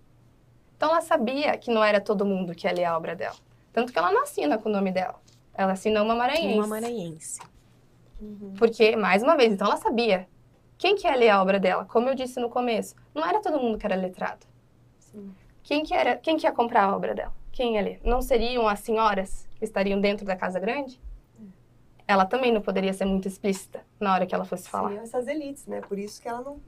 Então 0.75 0.89
ela 0.89 1.01
sabia 1.01 1.55
que 1.55 1.69
não 1.69 1.83
era 1.83 2.01
todo 2.01 2.25
mundo 2.25 2.55
que 2.55 2.65
ia 2.65 2.73
ler 2.73 2.85
a 2.85 2.97
obra 2.97 3.15
dela. 3.15 3.37
Tanto 3.71 3.93
que 3.93 3.99
ela 3.99 4.11
não 4.11 4.23
assina 4.23 4.57
com 4.57 4.69
o 4.69 4.71
nome 4.71 4.91
dela. 4.91 5.21
Ela 5.53 5.73
assina 5.73 6.01
uma 6.01 6.15
maranhense. 6.15 6.57
Uma 6.57 6.67
maranhense. 6.67 7.39
Uhum. 8.19 8.55
Porque, 8.57 8.95
mais 8.95 9.21
uma 9.21 9.37
vez, 9.37 9.53
então 9.53 9.67
ela 9.67 9.77
sabia. 9.77 10.27
Quem 10.79 10.95
que 10.95 11.05
ia 11.05 11.15
ler 11.15 11.29
a 11.29 11.39
obra 11.39 11.59
dela? 11.59 11.85
Como 11.85 12.09
eu 12.09 12.15
disse 12.15 12.39
no 12.39 12.49
começo, 12.49 12.95
não 13.13 13.23
era 13.23 13.39
todo 13.39 13.59
mundo 13.59 13.77
que 13.77 13.85
era 13.85 13.95
letrado. 13.95 14.51
Quem 15.63 15.83
que, 15.83 15.93
era, 15.93 16.17
quem 16.17 16.37
que 16.37 16.45
ia 16.45 16.51
comprar 16.51 16.83
a 16.83 16.95
obra 16.95 17.15
dela? 17.15 17.33
Quem 17.51 17.79
ler? 17.81 18.01
Não 18.03 18.21
seriam 18.21 18.67
as 18.67 18.79
senhoras 18.79 19.47
que 19.55 19.63
estariam 19.63 20.01
dentro 20.01 20.25
da 20.25 20.35
Casa 20.35 20.59
Grande? 20.59 20.99
Ela 22.05 22.25
também 22.25 22.51
não 22.51 22.61
poderia 22.61 22.91
ser 22.93 23.05
muito 23.05 23.27
explícita 23.27 23.81
na 23.99 24.13
hora 24.13 24.25
que 24.25 24.35
ela 24.35 24.43
fosse 24.43 24.67
falar. 24.67 24.89
Seriam 24.89 25.03
essas 25.03 25.27
elites, 25.27 25.65
né? 25.67 25.79
Por 25.79 25.97
isso 25.97 26.21
que 26.21 26.27
ela 26.27 26.41
não, 26.41 26.59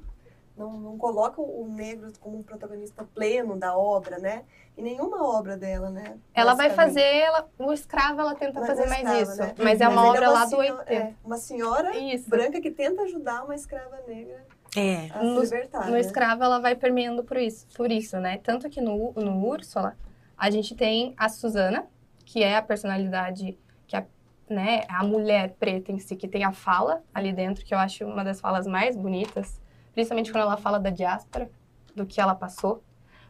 não, 0.56 0.80
não 0.80 0.98
coloca 0.98 1.42
o 1.42 1.68
negro 1.68 2.12
como 2.22 2.38
um 2.38 2.44
protagonista 2.44 3.04
pleno 3.04 3.58
da 3.58 3.78
obra, 3.78 4.18
né? 4.18 4.46
E 4.78 4.82
nenhuma 4.82 5.28
obra 5.28 5.58
dela, 5.58 5.90
né? 5.90 6.18
Ela 6.34 6.54
vai 6.54 6.70
fazer, 6.70 7.02
ela, 7.02 7.50
o 7.58 7.74
escravo 7.74 8.22
ela 8.22 8.36
tenta 8.36 8.66
fazer 8.66 8.88
mais 8.88 9.02
escrava, 9.02 9.22
isso. 9.22 9.42
Né? 9.42 9.56
Mas 9.58 9.82
é 9.82 9.88
uma 9.88 10.02
mas 10.02 10.10
obra 10.10 10.26
é 10.26 10.30
uma 10.30 10.40
lá 10.40 10.48
senhora, 10.48 10.72
do 10.72 10.80
80. 10.80 10.94
É, 10.94 11.14
uma 11.24 11.38
senhora 11.38 11.98
isso. 11.98 12.30
branca 12.30 12.62
que 12.62 12.72
tenta 12.72 13.02
ajudar 13.04 13.44
uma 13.44 13.56
escrava 13.56 14.02
negra 14.08 14.46
é. 14.76 15.10
A 15.12 15.24
no, 15.24 15.42
libertar, 15.42 15.86
no 15.86 15.94
né? 15.94 16.00
escravo 16.00 16.44
ela 16.44 16.60
vai 16.60 16.76
permeando 16.76 17.24
por 17.24 17.38
isso, 17.38 17.68
por 17.76 17.92
isso, 17.92 18.20
né? 18.20 18.38
Tanto 18.38 18.70
que 18.70 18.82
no, 18.82 19.14
no 19.14 19.46
Úrsula, 19.46 19.96
a 20.38 20.50
gente 20.50 20.76
tem 20.76 21.14
a 21.18 21.30
Susana, 21.30 21.86
que 22.26 22.44
é 22.44 22.58
a 22.58 22.62
personalidade, 22.62 23.58
que 23.88 23.96
é 23.96 24.06
né, 24.50 24.84
a 24.90 25.04
mulher 25.04 25.56
preta 25.60 25.92
em 25.92 26.00
si, 26.00 26.16
que 26.16 26.28
tem 26.28 26.44
a 26.44 26.52
fala 26.52 27.02
ali 27.14 27.32
dentro, 27.32 27.66
que 27.66 27.74
eu 27.74 27.78
acho 27.78 28.06
uma 28.06 28.24
das 28.24 28.40
falas 28.40 28.68
mais 28.68 28.96
bonitas, 28.96 29.60
principalmente 29.94 30.32
quando 30.32 30.44
ela 30.44 30.58
fala 30.58 30.80
da 30.80 30.90
diáspora, 30.90 31.50
do 31.96 32.06
que 32.06 32.20
ela 32.20 32.36
passou. 32.36 32.84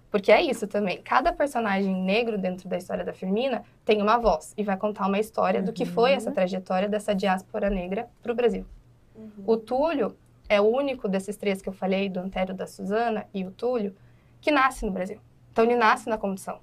Porque 0.09 0.31
é 0.31 0.41
isso 0.41 0.65
também. 0.65 1.01
Cada 1.01 1.33
personagem 1.33 1.93
negro 1.93 2.37
dentro 2.37 2.69
da 2.69 2.77
história 2.77 3.03
da 3.03 3.11
Firmina 3.11 3.63
tem 3.83 4.01
uma 4.01 4.17
voz 4.17 4.53
e 4.57 4.63
vai 4.63 4.77
contar 4.77 5.07
uma 5.07 5.19
história 5.19 5.59
uhum. 5.59 5.65
do 5.65 5.73
que 5.73 5.85
foi 5.85 6.13
essa 6.13 6.31
trajetória 6.31 6.87
dessa 6.87 7.13
diáspora 7.13 7.69
negra 7.69 8.07
para 8.23 8.31
o 8.31 8.35
Brasil. 8.35 8.65
Uhum. 9.13 9.43
O 9.45 9.57
Túlio, 9.57 10.15
é 10.47 10.61
o 10.61 10.65
único 10.65 11.07
desses 11.07 11.35
três 11.37 11.61
que 11.61 11.69
eu 11.69 11.73
falei, 11.73 12.09
do 12.09 12.19
Antério, 12.19 12.53
da 12.53 12.67
Suzana 12.67 13.27
e 13.33 13.45
o 13.45 13.51
Túlio, 13.51 13.95
que 14.41 14.51
nasce 14.51 14.85
no 14.85 14.91
Brasil. 14.91 15.19
Então 15.51 15.63
ele 15.63 15.75
nasce 15.75 16.09
na 16.09 16.17
condição 16.17 16.59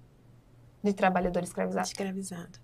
de 0.82 0.92
trabalhador 0.92 1.42
escravizado. 1.42 1.86
Escravizado. 1.86 2.58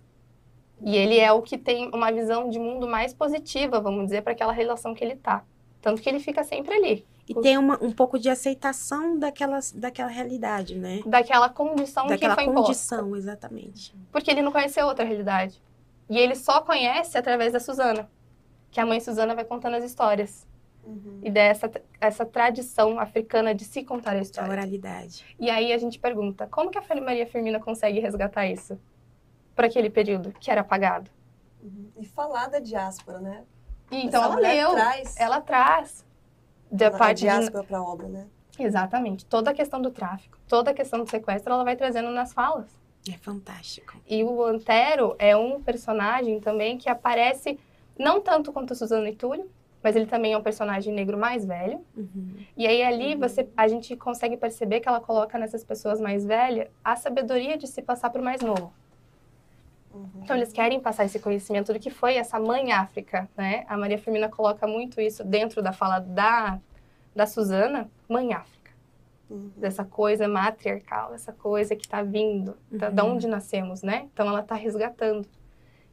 E 0.81 0.95
ele 0.95 1.19
é 1.19 1.31
o 1.31 1.41
que 1.41 1.57
tem 1.57 1.89
uma 1.93 2.11
visão 2.11 2.49
de 2.49 2.57
mundo 2.57 2.87
mais 2.87 3.13
positiva, 3.13 3.81
vamos 3.81 4.05
dizer, 4.05 4.21
para 4.21 4.33
aquela 4.33 4.53
relação 4.53 4.93
que 4.93 5.03
ele 5.03 5.15
tá. 5.15 5.43
Tanto 5.81 6.01
que 6.01 6.09
ele 6.09 6.19
fica 6.19 6.43
sempre 6.43 6.73
ali. 6.73 7.05
E 7.27 7.35
tem 7.35 7.57
uma, 7.57 7.77
um 7.81 7.91
pouco 7.91 8.17
de 8.17 8.27
aceitação 8.27 9.17
daquela, 9.19 9.59
daquela 9.75 10.09
realidade, 10.09 10.75
né? 10.75 11.01
Daquela 11.05 11.47
condição 11.47 12.07
daquela 12.07 12.35
que 12.35 12.43
foi 12.43 12.53
condição, 12.53 12.99
imposta. 13.07 13.17
exatamente. 13.17 13.95
Porque 14.11 14.31
ele 14.31 14.41
não 14.41 14.51
conheceu 14.51 14.87
outra 14.87 15.05
realidade. 15.05 15.61
E 16.09 16.17
ele 16.17 16.33
só 16.33 16.61
conhece 16.61 17.17
através 17.17 17.53
da 17.53 17.59
Suzana. 17.59 18.09
Que 18.71 18.79
a 18.79 18.85
mãe 18.85 18.99
Suzana 18.99 19.35
vai 19.35 19.45
contando 19.45 19.75
as 19.75 19.83
histórias. 19.83 20.47
Uhum. 20.83 21.19
E 21.23 21.29
dessa 21.29 21.69
essa 21.99 22.25
tradição 22.25 22.99
africana 22.99 23.53
de 23.53 23.63
se 23.63 23.83
contar 23.83 24.11
a 24.11 24.21
história. 24.21 24.49
A 24.49 24.53
oralidade. 24.53 25.23
E 25.39 25.49
aí 25.49 25.71
a 25.73 25.77
gente 25.77 25.99
pergunta, 25.99 26.47
como 26.47 26.71
que 26.71 26.77
a 26.77 27.01
Maria 27.01 27.27
Firmina 27.27 27.59
consegue 27.59 27.99
resgatar 27.99 28.47
isso? 28.47 28.79
Para 29.55 29.67
aquele 29.67 29.89
período 29.89 30.31
que 30.39 30.49
era 30.49 30.61
apagado. 30.61 31.11
Uhum. 31.61 31.91
E 31.97 32.05
falar 32.05 32.47
da 32.47 32.59
diáspora, 32.59 33.19
né? 33.19 33.43
E, 33.91 34.05
então 34.05 34.23
ela 34.23 34.35
leu, 34.35 34.71
traz, 34.71 35.17
ela 35.17 35.41
traz 35.41 36.05
da 36.71 36.91
parte 36.91 37.21
diáspora 37.21 37.61
de... 37.61 37.67
para 37.67 37.77
a 37.77 37.83
obra, 37.83 38.07
né? 38.07 38.27
Exatamente. 38.57 39.25
Toda 39.25 39.51
a 39.51 39.53
questão 39.53 39.81
do 39.81 39.91
tráfico, 39.91 40.37
toda 40.47 40.71
a 40.71 40.73
questão 40.73 40.99
do 40.99 41.09
sequestro, 41.09 41.53
ela 41.53 41.63
vai 41.63 41.75
trazendo 41.75 42.09
nas 42.11 42.33
falas. 42.33 42.77
É 43.09 43.17
fantástico. 43.17 43.95
E 44.07 44.23
o 44.23 44.43
Antero 44.43 45.15
é 45.17 45.35
um 45.35 45.61
personagem 45.61 46.39
também 46.39 46.77
que 46.77 46.89
aparece 46.89 47.59
não 47.97 48.21
tanto 48.21 48.51
quanto 48.51 48.75
Suzana 48.75 49.09
e 49.09 49.15
Túlio, 49.15 49.49
mas 49.81 49.95
ele 49.95 50.05
também 50.05 50.33
é 50.33 50.37
um 50.37 50.43
personagem 50.43 50.93
negro 50.93 51.17
mais 51.17 51.45
velho. 51.45 51.83
Uhum. 51.95 52.35
E 52.57 52.67
aí 52.67 52.83
ali 52.83 53.15
você, 53.15 53.47
a 53.55 53.67
gente 53.67 53.95
consegue 53.95 54.35
perceber 54.35 54.79
que 54.79 54.89
ela 54.89 54.99
coloca 54.99 55.37
nessas 55.37 55.63
pessoas 55.63 55.99
mais 56.01 56.25
velhas 56.25 56.67
a 56.83 56.95
sabedoria 56.95 57.57
de 57.57 57.67
se 57.67 57.81
passar 57.81 58.09
para 58.09 58.21
o 58.21 58.23
mais 58.23 58.41
novo. 58.41 58.73
Uhum. 59.93 60.09
Então 60.23 60.35
eles 60.35 60.51
querem 60.51 60.79
passar 60.79 61.05
esse 61.05 61.19
conhecimento 61.19 61.73
do 61.73 61.79
que 61.79 61.89
foi 61.89 62.15
essa 62.15 62.39
mãe 62.39 62.71
África, 62.71 63.29
né? 63.37 63.65
A 63.67 63.77
Maria 63.77 63.97
Firmina 63.97 64.29
coloca 64.29 64.67
muito 64.67 64.99
isso 65.01 65.23
dentro 65.23 65.61
da 65.61 65.71
fala 65.71 65.99
da 65.99 66.59
da 67.15 67.25
Suzana, 67.25 67.89
mãe 68.07 68.33
África. 68.33 68.71
Uhum. 69.29 69.51
Dessa 69.57 69.83
coisa 69.83 70.27
matriarcal, 70.27 71.13
essa 71.13 71.33
coisa 71.33 71.75
que 71.75 71.85
está 71.85 72.01
vindo, 72.01 72.55
da, 72.71 72.89
da 72.89 73.03
uhum. 73.03 73.13
onde 73.13 73.27
nascemos, 73.27 73.81
né? 73.81 74.07
Então 74.13 74.27
ela 74.27 74.41
está 74.41 74.55
resgatando. 74.55 75.27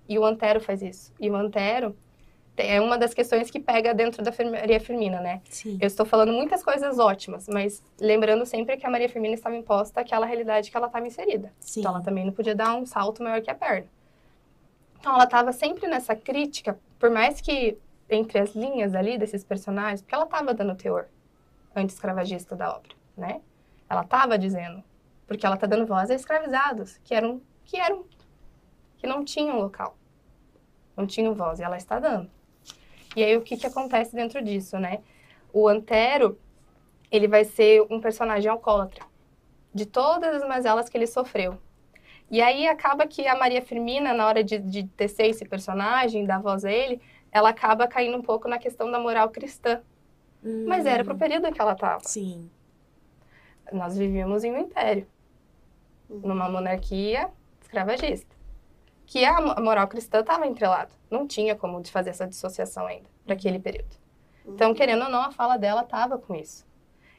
E 0.08 0.18
o 0.18 0.24
Antero 0.24 0.60
faz 0.60 0.82
isso. 0.82 1.12
E 1.18 1.28
o 1.28 1.34
Antero, 1.34 1.96
é 2.56 2.80
uma 2.80 2.96
das 2.96 3.12
questões 3.12 3.50
que 3.50 3.60
pega 3.60 3.92
dentro 3.94 4.22
da 4.22 4.32
Maria 4.50 4.80
Firmina, 4.80 5.20
né? 5.20 5.40
Sim. 5.48 5.78
Eu 5.80 5.86
estou 5.86 6.06
falando 6.06 6.32
muitas 6.32 6.62
coisas 6.62 6.98
ótimas, 6.98 7.48
mas 7.48 7.82
lembrando 8.00 8.44
sempre 8.46 8.76
que 8.76 8.86
a 8.86 8.90
Maria 8.90 9.08
Firmina 9.08 9.34
estava 9.34 9.56
imposta 9.56 10.00
àquela 10.00 10.26
realidade 10.26 10.70
que 10.70 10.76
ela 10.76 10.86
estava 10.86 11.06
inserida. 11.06 11.52
Sim. 11.60 11.80
Então 11.80 11.92
ela 11.92 12.02
também 12.02 12.24
não 12.24 12.32
podia 12.32 12.54
dar 12.54 12.74
um 12.74 12.86
salto 12.86 13.22
maior 13.22 13.40
que 13.42 13.50
a 13.50 13.54
perna. 13.54 13.86
Então 14.98 15.14
ela 15.14 15.24
estava 15.24 15.52
sempre 15.52 15.86
nessa 15.86 16.16
crítica, 16.16 16.78
por 16.98 17.10
mais 17.10 17.40
que 17.40 17.78
entre 18.08 18.38
as 18.38 18.54
linhas 18.54 18.94
ali 18.94 19.18
desses 19.18 19.44
personagens, 19.44 20.00
porque 20.00 20.14
ela 20.14 20.24
estava 20.24 20.54
dando 20.54 20.74
teor 20.74 21.06
anti-escravagista 21.74 22.56
da 22.56 22.74
obra, 22.74 22.92
né? 23.16 23.40
Ela 23.88 24.02
estava 24.02 24.38
dizendo, 24.38 24.82
porque 25.26 25.44
ela 25.44 25.56
está 25.56 25.66
dando 25.66 25.86
voz 25.86 26.10
a 26.10 26.14
escravizados, 26.14 26.98
que 27.04 27.14
eram, 27.14 27.40
que 27.64 27.76
eram, 27.76 28.04
que 28.96 29.06
não 29.06 29.24
tinham 29.24 29.58
local, 29.58 29.96
não 30.96 31.06
tinham 31.06 31.34
voz, 31.34 31.60
e 31.60 31.62
ela 31.62 31.76
está 31.76 31.98
dando. 31.98 32.30
E 33.16 33.24
aí 33.24 33.36
o 33.36 33.42
que, 33.42 33.58
que 33.58 33.66
acontece 33.66 34.14
dentro 34.14 34.42
disso, 34.42 34.78
né? 34.78 35.02
O 35.52 35.68
Antero, 35.68 36.40
ele 37.10 37.28
vai 37.28 37.44
ser 37.44 37.82
um 37.90 38.00
personagem 38.00 38.50
alcoólatra. 38.50 39.04
De 39.74 39.86
todas 39.86 40.42
as 40.42 40.48
mazelas 40.48 40.88
que 40.88 40.98
ele 40.98 41.06
sofreu. 41.08 41.60
E 42.30 42.42
aí 42.42 42.68
acaba 42.68 43.06
que 43.06 43.26
a 43.26 43.36
Maria 43.36 43.62
Firmina, 43.62 44.14
na 44.14 44.26
hora 44.26 44.44
de, 44.44 44.58
de 44.58 44.84
tecer 44.88 45.26
esse 45.28 45.44
personagem, 45.46 46.26
dar 46.26 46.40
voz 46.40 46.64
a 46.64 46.72
ele, 46.72 47.00
ela 47.32 47.50
acaba 47.50 47.88
caindo 47.88 48.18
um 48.18 48.22
pouco 48.22 48.48
na 48.48 48.58
questão 48.58 48.90
da 48.90 49.00
moral 49.00 49.30
cristã. 49.30 49.82
Mas 50.64 50.86
era 50.86 51.04
pro 51.04 51.16
Hum, 51.16 51.18
período 51.18 51.52
que 51.52 51.60
ela 51.60 51.74
estava. 51.74 52.04
Sim. 52.04 52.50
Nós 53.72 53.96
vivíamos 53.96 54.44
em 54.44 54.52
um 54.52 54.58
império, 54.58 55.06
numa 56.22 56.48
monarquia 56.48 57.30
escravagista. 57.62 58.35
Que 59.06 59.24
a 59.24 59.40
mo- 59.40 59.54
a 59.56 59.60
moral 59.60 59.86
cristã 59.88 60.20
estava 60.20 60.46
entrelada. 60.46 60.90
Não 61.10 61.26
tinha 61.26 61.54
como 61.54 61.80
de 61.80 61.90
fazer 61.90 62.10
essa 62.10 62.26
dissociação 62.26 62.86
ainda, 62.86 63.08
para 63.24 63.34
aquele 63.34 63.58
período. 63.58 63.96
Então, 64.44 64.74
querendo 64.74 65.04
ou 65.04 65.10
não, 65.10 65.22
a 65.22 65.30
fala 65.30 65.56
dela 65.56 65.82
estava 65.82 66.18
com 66.18 66.34
isso. 66.34 66.66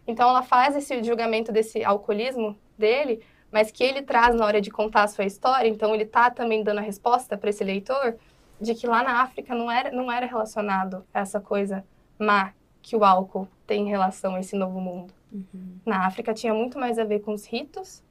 Então, 0.06 0.30
ela 0.30 0.42
faz 0.44 0.76
esse 0.76 1.04
julgamento 1.04 1.52
desse 1.52 1.84
alcoolismo 1.84 2.58
dele, 2.78 3.22
mas 3.52 3.72
que 3.72 3.84
ele 3.84 4.02
traz 4.02 4.36
na 4.36 4.46
hora 4.46 4.62
de 4.62 4.70
contar 4.70 5.04
a 5.04 5.08
sua 5.08 5.26
história. 5.26 5.68
Então, 5.68 5.94
ele 5.94 6.06
tá 6.06 6.30
também 6.30 6.64
dando 6.64 6.78
a 6.80 6.82
resposta 6.82 7.38
para 7.38 7.50
esse 7.50 7.64
leitor 7.64 8.16
de 8.60 8.74
que 8.74 8.88
lá 8.88 9.04
na 9.04 9.22
África 9.22 9.54
não 9.54 9.70
era, 9.70 9.92
não 9.92 10.12
era 10.12 10.26
relacionado 10.26 11.06
a 11.14 11.20
essa 11.20 11.40
coisa 11.40 11.86
má 12.18 12.54
que 12.82 12.96
o 12.96 13.04
álcool 13.04 13.48
tem 13.66 13.86
em 13.86 13.90
relação 13.90 14.36
a 14.36 14.40
esse 14.40 14.56
novo 14.56 14.80
mundo. 14.80 15.14
Uhum. 15.32 15.78
Na 15.86 16.06
África 16.08 16.34
tinha 16.34 16.54
muito 16.54 16.80
mais 16.80 16.98
a 16.98 17.04
ver 17.04 17.20
com 17.20 17.34
os 17.34 17.46
ritos 17.46 18.02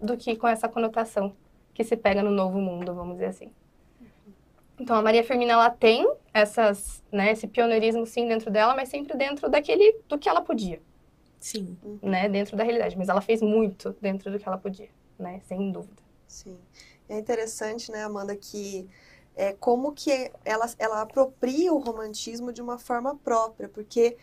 do 0.00 0.16
que 0.16 0.36
com 0.36 0.46
essa 0.46 0.68
conotação 0.68 1.34
que 1.74 1.84
se 1.84 1.96
pega 1.96 2.22
no 2.22 2.30
novo 2.30 2.58
mundo, 2.60 2.94
vamos 2.94 3.14
dizer 3.14 3.26
assim. 3.26 3.52
Então 4.78 4.96
a 4.96 5.02
Maria 5.02 5.22
Firmina 5.22 5.52
ela 5.52 5.70
tem 5.70 6.10
essas, 6.32 7.02
né, 7.12 7.32
esse 7.32 7.46
pioneirismo 7.46 8.06
sim 8.06 8.26
dentro 8.26 8.50
dela, 8.50 8.74
mas 8.74 8.88
sempre 8.88 9.16
dentro 9.16 9.48
daquele 9.48 10.00
do 10.08 10.18
que 10.18 10.28
ela 10.28 10.40
podia, 10.40 10.80
Sim. 11.38 11.76
né, 12.02 12.28
dentro 12.28 12.56
da 12.56 12.64
realidade, 12.64 12.96
mas 12.96 13.10
ela 13.10 13.20
fez 13.20 13.42
muito 13.42 13.94
dentro 14.00 14.30
do 14.30 14.38
que 14.38 14.48
ela 14.48 14.56
podia, 14.56 14.88
né, 15.18 15.40
sem 15.46 15.70
dúvida. 15.70 16.02
Sim. 16.26 16.58
É 17.08 17.18
interessante, 17.18 17.90
né, 17.92 18.04
Amanda, 18.04 18.34
que 18.34 18.88
é 19.36 19.52
como 19.52 19.92
que 19.92 20.30
ela, 20.44 20.66
ela 20.78 21.02
apropria 21.02 21.72
o 21.72 21.78
romantismo 21.78 22.52
de 22.52 22.62
uma 22.62 22.78
forma 22.78 23.16
própria, 23.16 23.68
porque 23.68 24.16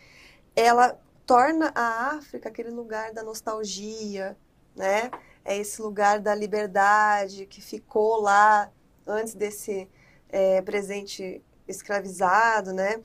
ela 0.56 0.98
torna 1.26 1.70
a 1.74 2.16
África 2.16 2.48
aquele 2.48 2.70
lugar 2.70 3.12
da 3.12 3.22
nostalgia, 3.22 4.36
né? 4.74 5.10
É 5.44 5.56
esse 5.56 5.80
lugar 5.80 6.20
da 6.20 6.34
liberdade 6.34 7.46
que 7.46 7.60
ficou 7.60 8.20
lá 8.20 8.70
antes 9.06 9.34
desse 9.34 9.88
é, 10.28 10.60
presente 10.62 11.42
escravizado, 11.66 12.72
né? 12.72 13.00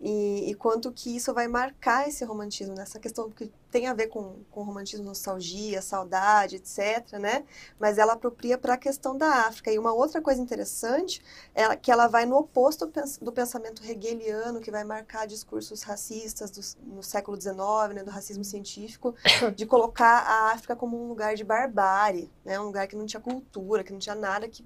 E, 0.00 0.50
e 0.50 0.54
quanto 0.54 0.92
que 0.92 1.16
isso 1.16 1.32
vai 1.32 1.48
marcar 1.48 2.06
esse 2.08 2.24
romantismo, 2.24 2.74
nessa 2.74 2.98
questão 2.98 3.30
que 3.30 3.50
tem 3.70 3.86
a 3.86 3.94
ver 3.94 4.08
com, 4.08 4.36
com 4.50 4.62
romantismo, 4.62 5.04
nostalgia, 5.04 5.80
saudade, 5.82 6.56
etc., 6.56 7.18
né? 7.18 7.44
Mas 7.78 7.98
ela 7.98 8.12
apropria 8.12 8.58
para 8.58 8.74
a 8.74 8.76
questão 8.76 9.16
da 9.16 9.46
África. 9.46 9.70
E 9.72 9.78
uma 9.78 9.92
outra 9.92 10.20
coisa 10.20 10.40
interessante 10.40 11.22
é 11.54 11.74
que 11.76 11.90
ela 11.90 12.06
vai 12.08 12.26
no 12.26 12.36
oposto 12.36 12.90
do 13.20 13.32
pensamento 13.32 13.82
hegeliano, 13.84 14.60
que 14.60 14.70
vai 14.70 14.84
marcar 14.84 15.26
discursos 15.26 15.82
racistas 15.82 16.50
do- 16.50 16.94
no 16.96 17.02
século 17.02 17.36
XIX, 17.36 17.94
né, 17.94 18.02
do 18.04 18.10
racismo 18.10 18.44
científico, 18.44 19.14
de 19.54 19.66
colocar 19.66 20.20
a 20.20 20.52
África 20.52 20.76
como 20.76 21.02
um 21.02 21.08
lugar 21.08 21.34
de 21.34 21.44
barbárie, 21.44 22.30
né? 22.44 22.58
Um 22.60 22.64
lugar 22.64 22.86
que 22.86 22.96
não 22.96 23.06
tinha 23.06 23.20
cultura, 23.20 23.82
que 23.82 23.92
não 23.92 23.98
tinha 23.98 24.14
nada 24.14 24.48
que 24.48 24.64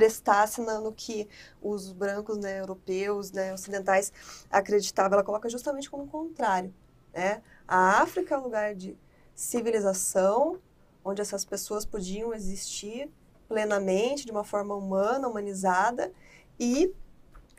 prestasse 0.00 0.62
na- 0.62 0.80
no 0.80 0.92
que 0.92 1.28
os 1.60 1.92
brancos, 1.92 2.38
né, 2.38 2.58
europeus, 2.58 3.30
né, 3.32 3.52
ocidentais 3.52 4.10
acreditavam. 4.50 5.12
Ela 5.16 5.24
coloca 5.24 5.46
justamente 5.50 5.90
como 5.90 6.06
contrário, 6.06 6.72
né? 7.12 7.42
A 7.68 8.00
África 8.00 8.34
é 8.34 8.38
um 8.38 8.42
lugar 8.44 8.74
de 8.74 8.96
civilização, 9.34 10.58
onde 11.04 11.20
essas 11.20 11.44
pessoas 11.44 11.84
podiam 11.84 12.32
existir 12.32 13.10
plenamente, 13.46 14.24
de 14.24 14.32
uma 14.32 14.42
forma 14.44 14.74
humana, 14.74 15.28
humanizada, 15.28 16.10
e 16.58 16.94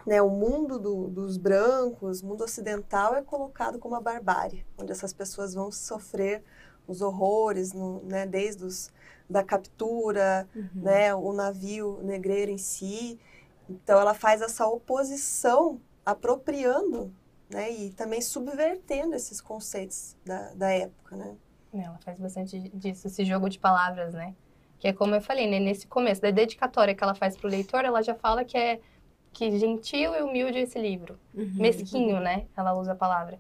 né, 0.03 0.19
o 0.19 0.29
mundo 0.31 0.79
do- 0.79 1.07
dos 1.09 1.37
brancos, 1.37 2.21
o 2.23 2.25
mundo 2.25 2.43
ocidental, 2.43 3.13
é 3.13 3.21
colocado 3.21 3.77
como 3.77 3.93
a 3.95 4.01
barbárie, 4.01 4.65
onde 4.79 4.91
essas 4.91 5.13
pessoas 5.13 5.53
vão 5.53 5.71
sofrer 5.71 6.43
os 6.87 7.01
horrores, 7.01 7.71
no- 7.71 8.01
né, 8.03 8.25
desde 8.25 8.65
os, 8.65 8.91
da 9.31 9.43
captura, 9.43 10.47
Uhum. 10.55 10.69
né, 10.75 11.15
o 11.15 11.31
navio 11.33 11.99
negreiro 12.03 12.51
em 12.51 12.57
si. 12.57 13.19
Então 13.69 13.99
ela 13.99 14.13
faz 14.13 14.41
essa 14.41 14.67
oposição, 14.67 15.79
apropriando, 16.05 17.11
né, 17.49 17.71
e 17.71 17.91
também 17.91 18.21
subvertendo 18.21 19.15
esses 19.15 19.39
conceitos 19.41 20.15
da, 20.25 20.53
da 20.53 20.69
época, 20.71 21.15
né? 21.15 21.35
Ela 21.73 21.97
faz 22.03 22.19
bastante 22.19 22.59
disso, 22.73 23.07
esse 23.07 23.23
jogo 23.23 23.47
de 23.49 23.57
palavras, 23.57 24.13
né? 24.13 24.35
Que 24.77 24.89
é 24.89 24.93
como 24.93 25.15
eu 25.15 25.21
falei, 25.21 25.49
né? 25.49 25.57
Nesse 25.59 25.87
começo 25.87 26.21
da 26.21 26.29
dedicatória 26.31 26.93
que 26.93 27.03
ela 27.03 27.15
faz 27.15 27.37
pro 27.37 27.47
leitor, 27.47 27.85
ela 27.85 28.01
já 28.01 28.13
fala 28.13 28.43
que 28.43 28.57
é 28.57 28.79
que 29.31 29.57
gentil 29.57 30.13
e 30.13 30.21
humilde 30.21 30.59
esse 30.59 30.77
livro. 30.77 31.17
Uhum. 31.33 31.53
Mesquinho, 31.55 32.19
né? 32.19 32.45
Ela 32.57 32.73
usa 32.73 32.91
a 32.91 32.95
palavra. 32.95 33.39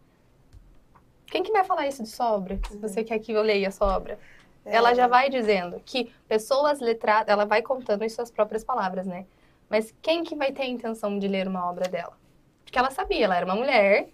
Quem 1.27 1.43
que 1.43 1.51
vai 1.51 1.63
falar 1.65 1.87
isso 1.87 2.03
de 2.03 2.09
sobra? 2.09 2.59
Se 2.69 2.77
você 2.77 3.03
quer 3.03 3.19
que 3.19 3.31
eu 3.33 3.41
leia 3.41 3.67
a 3.67 3.71
sua 3.71 3.95
obra. 3.97 4.17
Ela 4.65 4.93
já 4.93 5.07
vai 5.07 5.29
dizendo 5.29 5.81
que 5.85 6.13
pessoas 6.27 6.79
letradas, 6.79 7.27
ela 7.27 7.45
vai 7.45 7.61
contando 7.61 8.03
em 8.03 8.09
suas 8.09 8.29
próprias 8.29 8.63
palavras, 8.63 9.05
né? 9.07 9.25
Mas 9.69 9.93
quem 10.01 10.23
que 10.23 10.35
vai 10.35 10.51
ter 10.51 10.63
a 10.63 10.67
intenção 10.67 11.17
de 11.17 11.27
ler 11.27 11.47
uma 11.47 11.69
obra 11.69 11.87
dela? 11.87 12.17
Porque 12.63 12.77
ela 12.77 12.91
sabia, 12.91 13.25
ela 13.25 13.35
era 13.35 13.45
uma 13.45 13.55
mulher, 13.55 14.09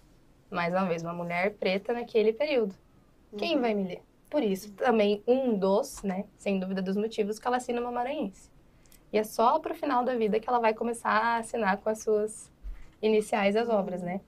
mais 0.50 0.74
uma 0.74 0.86
vez, 0.86 1.04
uma 1.04 1.14
mulher 1.14 1.56
preta 1.56 1.94
naquele 1.94 2.32
período. 2.32 2.74
Quem 3.38 3.56
Uhum. 3.56 3.62
vai 3.62 3.74
me 3.74 3.84
ler? 3.84 4.02
Por 4.30 4.44
isso, 4.44 4.72
também 4.74 5.22
um 5.28 5.58
dos, 5.58 6.02
né, 6.04 6.26
sem 6.38 6.60
dúvida 6.60 6.82
dos 6.82 6.98
motivos, 6.98 7.40
que 7.40 7.48
ela 7.48 7.58
assina 7.58 7.80
uma 7.82 7.92
maranhense. 7.92 8.50
E 9.12 9.18
é 9.18 9.24
só 9.24 9.58
pro 9.60 9.74
final 9.74 10.04
da 10.04 10.16
vida 10.16 10.40
que 10.40 10.50
ela 10.50 10.60
vai 10.60 10.74
começar 10.74 11.10
a 11.12 11.38
assinar 11.38 11.78
com 11.78 11.90
as 11.90 12.00
suas 12.04 12.52
iniciais 13.02 13.56
as 13.56 13.70
obras, 13.70 14.02
né? 14.02 14.22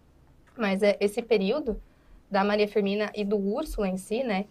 Mas 0.58 0.84
é, 0.84 0.98
esse 1.00 1.22
período 1.22 1.82
da 2.30 2.44
Maria 2.44 2.68
Firmina 2.68 3.12
e 3.16 3.24
do 3.26 3.38
Úrsula 3.38 3.88
em 3.88 3.98
si, 3.98 4.24
né, 4.24 4.46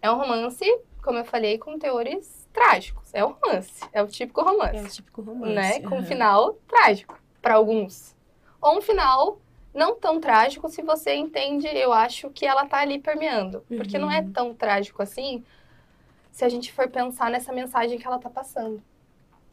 é 0.00 0.10
um 0.10 0.16
romance, 0.16 0.64
como 1.02 1.18
eu 1.18 1.24
falei, 1.24 1.58
com 1.58 1.78
teores 1.78 2.48
trágicos. 2.52 3.12
É 3.12 3.24
um 3.24 3.32
romance, 3.42 3.82
é 3.92 4.02
o 4.02 4.06
típico 4.06 4.42
romance 4.42 4.76
É 4.76 4.82
o 4.82 4.88
típico 4.88 5.22
romance. 5.22 5.52
né? 5.54 5.80
Com 5.88 5.98
um 5.98 6.02
final 6.04 6.54
trágico 6.68 7.18
para 7.40 7.54
alguns. 7.54 8.14
Ou 8.60 8.78
um 8.78 8.80
final 8.80 9.40
não 9.74 9.94
tão 9.96 10.20
trágico 10.20 10.68
se 10.68 10.82
você 10.82 11.14
entende, 11.14 11.66
eu 11.66 11.92
acho 11.92 12.30
que 12.30 12.46
ela 12.46 12.66
tá 12.66 12.78
ali 12.78 12.98
permeando, 12.98 13.64
porque 13.76 13.98
não 13.98 14.10
é 14.10 14.20
Uhum. 14.20 14.32
tão 14.32 14.54
trágico 14.54 15.02
assim 15.02 15.44
se 16.30 16.44
a 16.44 16.48
gente 16.48 16.72
for 16.72 16.88
pensar 16.88 17.30
nessa 17.30 17.52
mensagem 17.52 17.98
que 17.98 18.06
ela 18.06 18.18
tá 18.18 18.30
passando. 18.30 18.82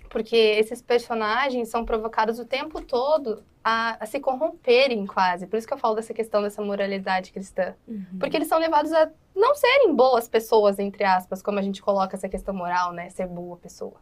Porque 0.10 0.36
esses 0.36 0.82
personagens 0.82 1.70
são 1.70 1.86
provocados 1.86 2.40
o 2.40 2.46
tempo 2.46 2.82
todo 2.82 3.44
a, 3.64 4.04
a 4.04 4.06
se 4.06 4.20
corromperem 4.20 5.06
quase. 5.06 5.46
Por 5.46 5.58
isso 5.58 5.68
que 5.68 5.74
eu 5.74 5.78
falo 5.78 5.96
dessa 5.96 6.14
questão 6.14 6.42
dessa 6.42 6.62
moralidade 6.62 7.32
cristã. 7.32 7.76
Uhum. 7.88 8.18
Porque 8.20 8.36
eles 8.36 8.48
são 8.48 8.60
levados 8.60 8.92
a 8.92 9.10
não 9.36 9.54
serem 9.56 9.96
boas 9.96 10.28
pessoas, 10.28 10.80
entre 10.80 11.04
aspas, 11.04 11.42
como 11.42 11.60
a 11.60 11.62
gente 11.62 11.82
coloca 11.82 12.16
essa 12.16 12.28
questão 12.28 12.54
moral, 12.54 12.92
né? 12.92 13.10
Ser 13.10 13.28
boa 13.28 13.58
pessoa. 13.58 13.96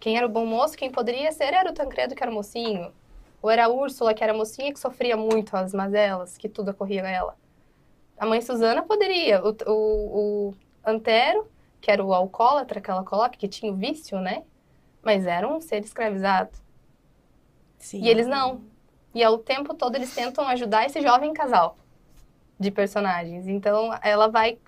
Quem 0.00 0.16
era 0.16 0.26
o 0.26 0.30
bom 0.30 0.46
moço, 0.46 0.76
quem 0.76 0.90
poderia 0.90 1.30
ser, 1.32 1.54
era 1.54 1.70
o 1.70 1.74
Tancredo, 1.74 2.14
que 2.14 2.22
era 2.22 2.32
mocinho. 2.32 2.92
Ou 3.40 3.50
era 3.50 3.66
a 3.66 3.68
Úrsula, 3.68 4.14
que 4.14 4.24
era 4.24 4.32
mocinha, 4.32 4.72
que 4.72 4.80
sofria 4.80 5.16
muito 5.16 5.54
as 5.56 5.74
mazelas, 5.74 6.38
que 6.38 6.48
tudo 6.48 6.70
ocorria 6.70 7.04
a 7.04 7.10
ela. 7.10 7.36
A 8.18 8.24
mãe 8.24 8.40
Susana 8.40 8.82
poderia. 8.82 9.42
O, 9.44 9.54
o, 9.66 10.18
o 10.50 10.54
Antero, 10.84 11.46
que 11.80 11.90
era 11.90 12.02
o 12.02 12.14
alcoólatra 12.14 12.80
que 12.80 12.90
ela 12.90 13.04
coloca, 13.04 13.36
que 13.36 13.48
tinha 13.48 13.70
o 13.70 13.76
vício, 13.76 14.18
né? 14.18 14.44
Mas 15.04 15.26
era 15.26 15.46
um 15.46 15.60
ser 15.60 15.84
escravizado. 15.84 16.50
Sim. 17.78 18.02
E 18.02 18.08
eles 18.08 18.26
não. 18.26 18.62
E 19.14 19.22
ao 19.22 19.38
tempo 19.38 19.74
todo 19.74 19.94
eles 19.96 20.14
tentam 20.14 20.46
ajudar 20.48 20.86
esse 20.86 21.00
jovem 21.00 21.32
casal 21.32 21.76
de 22.58 22.70
personagens. 22.70 23.46
Então 23.46 23.90
ela 24.02 24.28
vai 24.28 24.58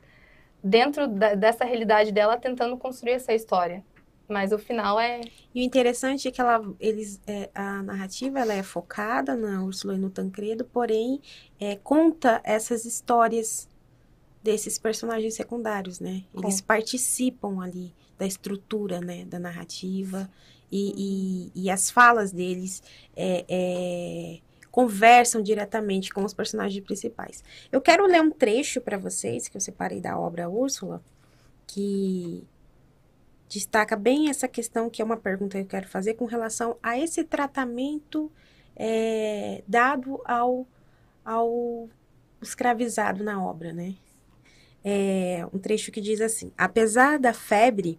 dentro 0.63 1.09
da- 1.09 1.35
dessa 1.35 1.65
realidade 1.65 2.13
dela 2.13 2.37
tentando 2.37 2.77
construir 2.77 3.13
essa 3.13 3.33
história. 3.33 3.85
Mas 4.29 4.51
o 4.51 4.59
final 4.59 4.99
é 4.99 5.21
E 5.55 5.61
o 5.61 5.65
interessante 5.65 6.27
é 6.27 6.31
que 6.33 6.41
ela, 6.41 6.61
eles, 6.81 7.21
é, 7.29 7.49
a 7.55 7.81
narrativa 7.83 8.41
ela 8.41 8.53
é 8.53 8.63
focada 8.63 9.37
na 9.37 9.63
Úrsula 9.63 9.95
e 9.95 9.99
no 9.99 10.11
Tancredo, 10.11 10.65
porém 10.65 11.21
é, 11.61 11.77
conta 11.77 12.41
essas 12.43 12.85
histórias 12.85 13.69
desses 14.43 14.79
personagens 14.79 15.35
secundários, 15.35 16.01
né? 16.01 16.25
Eles 16.35 16.61
participam 16.61 17.63
ali 17.63 17.95
da 18.19 18.27
estrutura, 18.27 19.01
né, 19.01 19.25
da 19.25 19.39
narrativa 19.39 20.31
e, 20.71 21.53
e, 21.55 21.65
e 21.65 21.71
as 21.71 21.91
falas 21.91 22.33
deles 22.33 22.83
é, 23.17 23.45
é, 23.49 24.39
conversam 24.71 25.43
diretamente 25.43 26.13
com 26.13 26.25
os 26.25 26.35
personagens 26.35 26.85
principais. 26.85 27.43
Eu 27.71 27.81
quero 27.81 28.07
ler 28.07 28.21
um 28.21 28.31
trecho 28.31 28.81
para 28.81 28.99
vocês 28.99 29.49
que 29.49 29.57
eu 29.57 29.61
separei 29.61 30.01
da 30.01 30.19
obra 30.19 30.49
Úrsula, 30.49 31.03
que 31.67 32.47
destaca 33.49 33.97
bem 33.97 34.29
essa 34.29 34.49
questão 34.49 34.91
que 34.91 35.01
é 35.01 35.05
uma 35.05 35.17
pergunta 35.17 35.57
que 35.57 35.65
eu 35.65 35.69
quero 35.69 35.89
fazer 35.89 36.15
com 36.15 36.25
relação 36.25 36.77
a 36.83 36.99
esse 36.99 37.23
tratamento 37.25 38.31
é, 38.75 39.63
dado 39.67 40.21
ao, 40.25 40.67
ao 41.25 41.89
escravizado 42.43 43.25
na 43.25 43.43
obra, 43.43 43.73
né? 43.73 43.95
É, 44.85 45.47
um 45.53 45.59
trecho 45.59 45.91
que 45.91 46.01
diz 46.01 46.21
assim: 46.21 46.53
apesar 46.57 47.19
da 47.19 47.33
febre 47.33 47.99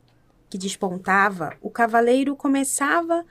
que 0.49 0.57
despontava, 0.57 1.55
o 1.61 1.69
cavaleiro 1.69 2.35
começava 2.35 3.25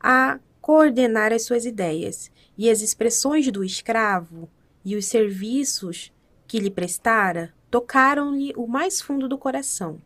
a 0.00 0.38
coordenar 0.60 1.32
as 1.32 1.44
suas 1.44 1.66
ideias, 1.66 2.30
e 2.56 2.70
as 2.70 2.80
expressões 2.80 3.50
do 3.50 3.64
escravo 3.64 4.48
e 4.84 4.96
os 4.96 5.06
serviços 5.06 6.12
que 6.46 6.58
lhe 6.58 6.70
prestara 6.70 7.52
tocaram-lhe 7.70 8.52
o 8.56 8.66
mais 8.66 9.00
fundo 9.00 9.28
do 9.28 9.36
coração. 9.36 10.00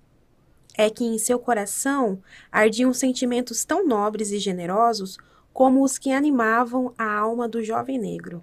É 0.77 0.89
que 0.89 1.05
em 1.05 1.19
seu 1.19 1.39
coração 1.39 2.23
ardiam 2.51 2.93
sentimentos 2.95 3.65
tão 3.65 3.87
nobres 3.87 4.31
e 4.31 4.39
generosos 4.39 5.19
como 5.53 5.83
os 5.83 5.99
que 5.99 6.13
animavam 6.13 6.95
a 6.97 7.13
alma 7.13 7.49
do 7.49 7.63
jovem 7.63 7.99
negro. 7.99 8.43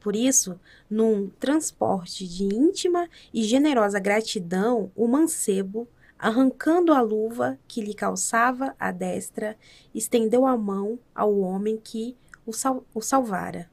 Por 0.00 0.14
isso, 0.14 0.58
num 0.88 1.28
transporte 1.40 2.26
de 2.26 2.44
íntima 2.44 3.08
e 3.34 3.42
generosa 3.42 3.98
gratidão, 3.98 4.92
o 4.94 5.08
mancebo, 5.08 5.88
arrancando 6.18 6.92
a 6.92 7.00
luva 7.00 7.58
que 7.68 7.80
lhe 7.80 7.94
calçava 7.94 8.74
a 8.78 8.90
destra, 8.90 9.56
estendeu 9.94 10.46
a 10.46 10.56
mão 10.56 10.98
ao 11.14 11.38
homem 11.38 11.76
que 11.76 12.16
o, 12.44 12.52
sal 12.52 12.84
o 12.94 13.00
salvara. 13.00 13.70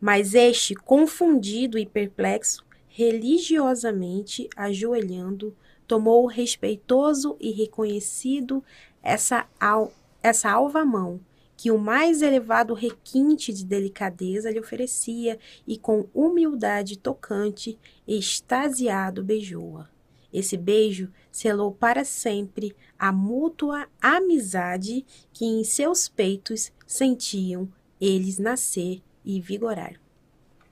Mas 0.00 0.34
este, 0.34 0.74
confundido 0.74 1.78
e 1.78 1.86
perplexo, 1.86 2.64
religiosamente 2.88 4.48
ajoelhando, 4.56 5.56
tomou 5.86 6.26
respeitoso 6.26 7.36
e 7.40 7.50
reconhecido 7.52 8.62
essa, 9.02 9.46
al 9.60 9.92
essa 10.22 10.50
alva 10.50 10.84
mão 10.84 11.20
que 11.56 11.70
o 11.70 11.78
mais 11.78 12.20
elevado 12.20 12.74
requinte 12.74 13.52
de 13.52 13.64
delicadeza 13.64 14.50
lhe 14.50 14.60
oferecia 14.60 15.38
e 15.66 15.78
com 15.78 16.06
humildade 16.12 16.98
tocante, 16.98 17.78
extasiado, 18.06 19.24
beijou-a. 19.24 19.95
Esse 20.36 20.54
beijo 20.54 21.08
selou 21.32 21.72
para 21.72 22.04
sempre 22.04 22.76
a 22.98 23.10
mútua 23.10 23.88
amizade 23.98 25.02
que 25.32 25.46
em 25.46 25.64
seus 25.64 26.10
peitos 26.10 26.70
sentiam 26.86 27.66
eles 27.98 28.38
nascer 28.38 29.00
e 29.24 29.40
vigorar. 29.40 29.94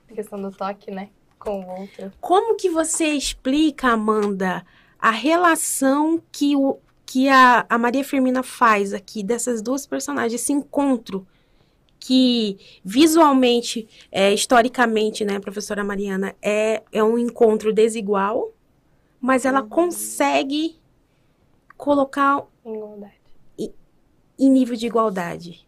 A 0.07 0.13
questão 0.13 0.39
do 0.39 0.51
toque, 0.51 0.91
né? 0.91 1.09
Com 1.39 1.61
o 1.61 1.79
outro. 1.81 2.13
Como 2.21 2.55
que 2.55 2.69
você 2.69 3.05
explica, 3.07 3.87
Amanda, 3.87 4.63
a 4.99 5.09
relação 5.09 6.21
que 6.31 6.55
o, 6.55 6.77
que 7.03 7.27
a, 7.27 7.65
a 7.67 7.77
Maria 7.79 8.03
Firmina 8.03 8.43
faz 8.43 8.93
aqui 8.93 9.23
dessas 9.23 9.63
duas 9.63 9.87
personagens, 9.87 10.39
esse 10.39 10.53
encontro 10.53 11.25
que 11.99 12.59
visualmente, 12.83 13.87
é, 14.11 14.31
historicamente, 14.31 15.25
né, 15.25 15.39
professora 15.39 15.83
Mariana, 15.83 16.35
é, 16.39 16.83
é 16.91 17.03
um 17.03 17.17
encontro 17.17 17.73
desigual, 17.73 18.53
mas 19.19 19.45
ela 19.45 19.61
uhum. 19.61 19.69
consegue 19.69 20.79
colocar 21.77 22.45
igualdade. 22.65 23.13
Em, 23.57 24.49
nível 24.49 24.75
de 24.75 24.87
igualdade. 24.87 25.67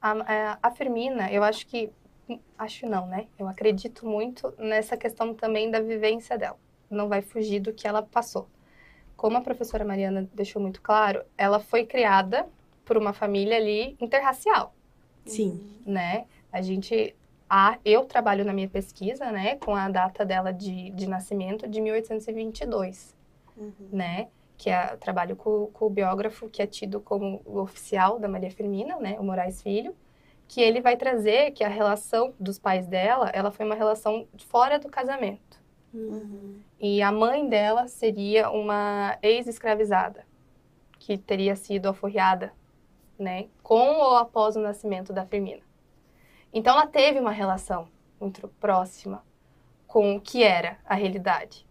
A, 0.00 0.32
é, 0.32 0.58
a 0.62 0.70
Firmina, 0.70 1.32
eu 1.32 1.42
acho 1.42 1.66
que, 1.66 1.90
acho 2.58 2.86
não, 2.86 3.06
né? 3.06 3.26
Eu 3.38 3.48
acredito 3.48 4.06
muito 4.06 4.52
nessa 4.58 4.96
questão 4.96 5.32
também 5.34 5.70
da 5.70 5.80
vivência 5.80 6.36
dela. 6.36 6.58
Não 6.90 7.08
vai 7.08 7.22
fugir 7.22 7.60
do 7.60 7.72
que 7.72 7.88
ela 7.88 8.02
passou 8.02 8.46
como 9.22 9.36
a 9.36 9.40
professora 9.40 9.84
Mariana 9.84 10.28
deixou 10.34 10.60
muito 10.60 10.82
claro, 10.82 11.22
ela 11.38 11.60
foi 11.60 11.86
criada 11.86 12.44
por 12.84 12.96
uma 12.96 13.12
família 13.12 13.56
ali 13.56 13.96
interracial. 14.00 14.74
Sim. 15.24 15.60
Né? 15.86 16.26
A 16.52 16.60
gente 16.60 17.14
a, 17.54 17.78
eu 17.84 18.06
trabalho 18.06 18.46
na 18.46 18.52
minha 18.54 18.66
pesquisa, 18.66 19.30
né, 19.30 19.56
com 19.56 19.76
a 19.76 19.86
data 19.86 20.24
dela 20.24 20.54
de, 20.54 20.88
de 20.92 21.06
nascimento 21.06 21.68
de 21.68 21.82
1822, 21.82 23.14
uhum. 23.54 23.72
né, 23.92 24.28
que 24.56 24.70
é 24.70 24.96
trabalho 24.96 25.36
com, 25.36 25.66
com, 25.66 25.84
o 25.84 25.90
biógrafo 25.90 26.48
que 26.48 26.62
é 26.62 26.66
tido 26.66 26.98
como 26.98 27.42
o 27.44 27.58
oficial 27.58 28.18
da 28.18 28.26
Maria 28.26 28.50
Firmina, 28.50 28.96
né, 28.96 29.20
o 29.20 29.22
Moraes 29.22 29.62
Filho, 29.62 29.94
que 30.48 30.62
ele 30.62 30.80
vai 30.80 30.96
trazer 30.96 31.50
que 31.50 31.62
a 31.62 31.68
relação 31.68 32.32
dos 32.40 32.58
pais 32.58 32.86
dela, 32.86 33.28
ela 33.34 33.50
foi 33.50 33.66
uma 33.66 33.74
relação 33.74 34.26
fora 34.48 34.78
do 34.78 34.88
casamento. 34.88 35.60
Uhum. 35.92 36.58
E 36.80 37.02
a 37.02 37.12
mãe 37.12 37.46
dela 37.46 37.86
seria 37.86 38.48
uma 38.50 39.18
ex-escravizada, 39.20 40.24
que 40.98 41.18
teria 41.18 41.54
sido 41.54 41.90
aforreada, 41.90 42.50
né, 43.18 43.48
com 43.62 43.98
ou 43.98 44.16
após 44.16 44.56
o 44.56 44.60
nascimento 44.60 45.12
da 45.12 45.26
Firmina. 45.26 45.70
Então 46.52 46.74
ela 46.74 46.86
teve 46.86 47.18
uma 47.18 47.32
relação 47.32 47.88
muito 48.20 48.46
próxima 48.60 49.24
com 49.86 50.16
o 50.16 50.20
que 50.20 50.42
era 50.42 50.78
a 50.84 50.94
realidade 50.94 51.66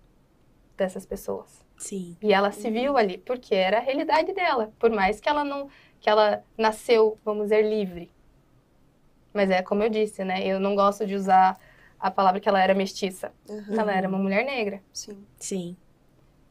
dessas 0.78 1.06
pessoas. 1.06 1.64
Sim. 1.78 2.16
E 2.22 2.32
ela 2.32 2.52
se 2.52 2.70
viu 2.70 2.96
ali 2.98 3.18
porque 3.18 3.56
era 3.56 3.78
a 3.78 3.82
realidade 3.82 4.34
dela, 4.34 4.72
por 4.78 4.92
mais 4.92 5.20
que 5.20 5.28
ela 5.28 5.44
não 5.44 5.70
que 6.00 6.10
ela 6.10 6.44
nasceu, 6.58 7.20
vamos 7.24 7.44
dizer, 7.44 7.62
livre. 7.62 8.12
Mas 9.32 9.52
é 9.52 9.62
como 9.62 9.84
eu 9.84 9.90
disse, 9.90 10.24
né? 10.24 10.46
Eu 10.46 10.60
não 10.60 10.76
gosto 10.76 11.06
de 11.06 11.16
usar 11.16 11.58
a 12.00 12.10
palavra 12.10 12.40
que 12.40 12.50
ela 12.50 12.62
era 12.62 12.74
mestiça. 12.74 13.32
Uhum. 13.48 13.80
Ela 13.80 13.94
era 13.94 14.08
uma 14.10 14.18
mulher 14.18 14.44
negra. 14.44 14.82
Sim. 14.92 15.24
Sim. 15.38 15.78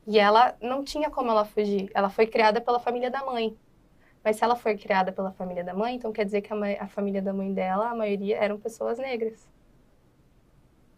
E 0.06 0.18
ela 0.18 0.56
não 0.60 0.84
tinha 0.84 1.10
como 1.10 1.30
ela 1.30 1.44
fugir. 1.44 1.90
Ela 1.92 2.08
foi 2.08 2.26
criada 2.26 2.60
pela 2.60 2.78
família 2.78 3.10
da 3.10 3.24
mãe. 3.24 3.56
Mas 4.22 4.36
se 4.36 4.44
ela 4.44 4.54
foi 4.54 4.76
criada 4.76 5.12
pela 5.12 5.32
família 5.32 5.64
da 5.64 5.72
mãe, 5.72 5.96
então 5.96 6.12
quer 6.12 6.24
dizer 6.24 6.42
que 6.42 6.52
a, 6.52 6.56
mãe, 6.56 6.76
a 6.78 6.86
família 6.86 7.22
da 7.22 7.32
mãe 7.32 7.52
dela, 7.52 7.90
a 7.90 7.94
maioria 7.94 8.36
eram 8.36 8.58
pessoas 8.58 8.98
negras. 8.98 9.48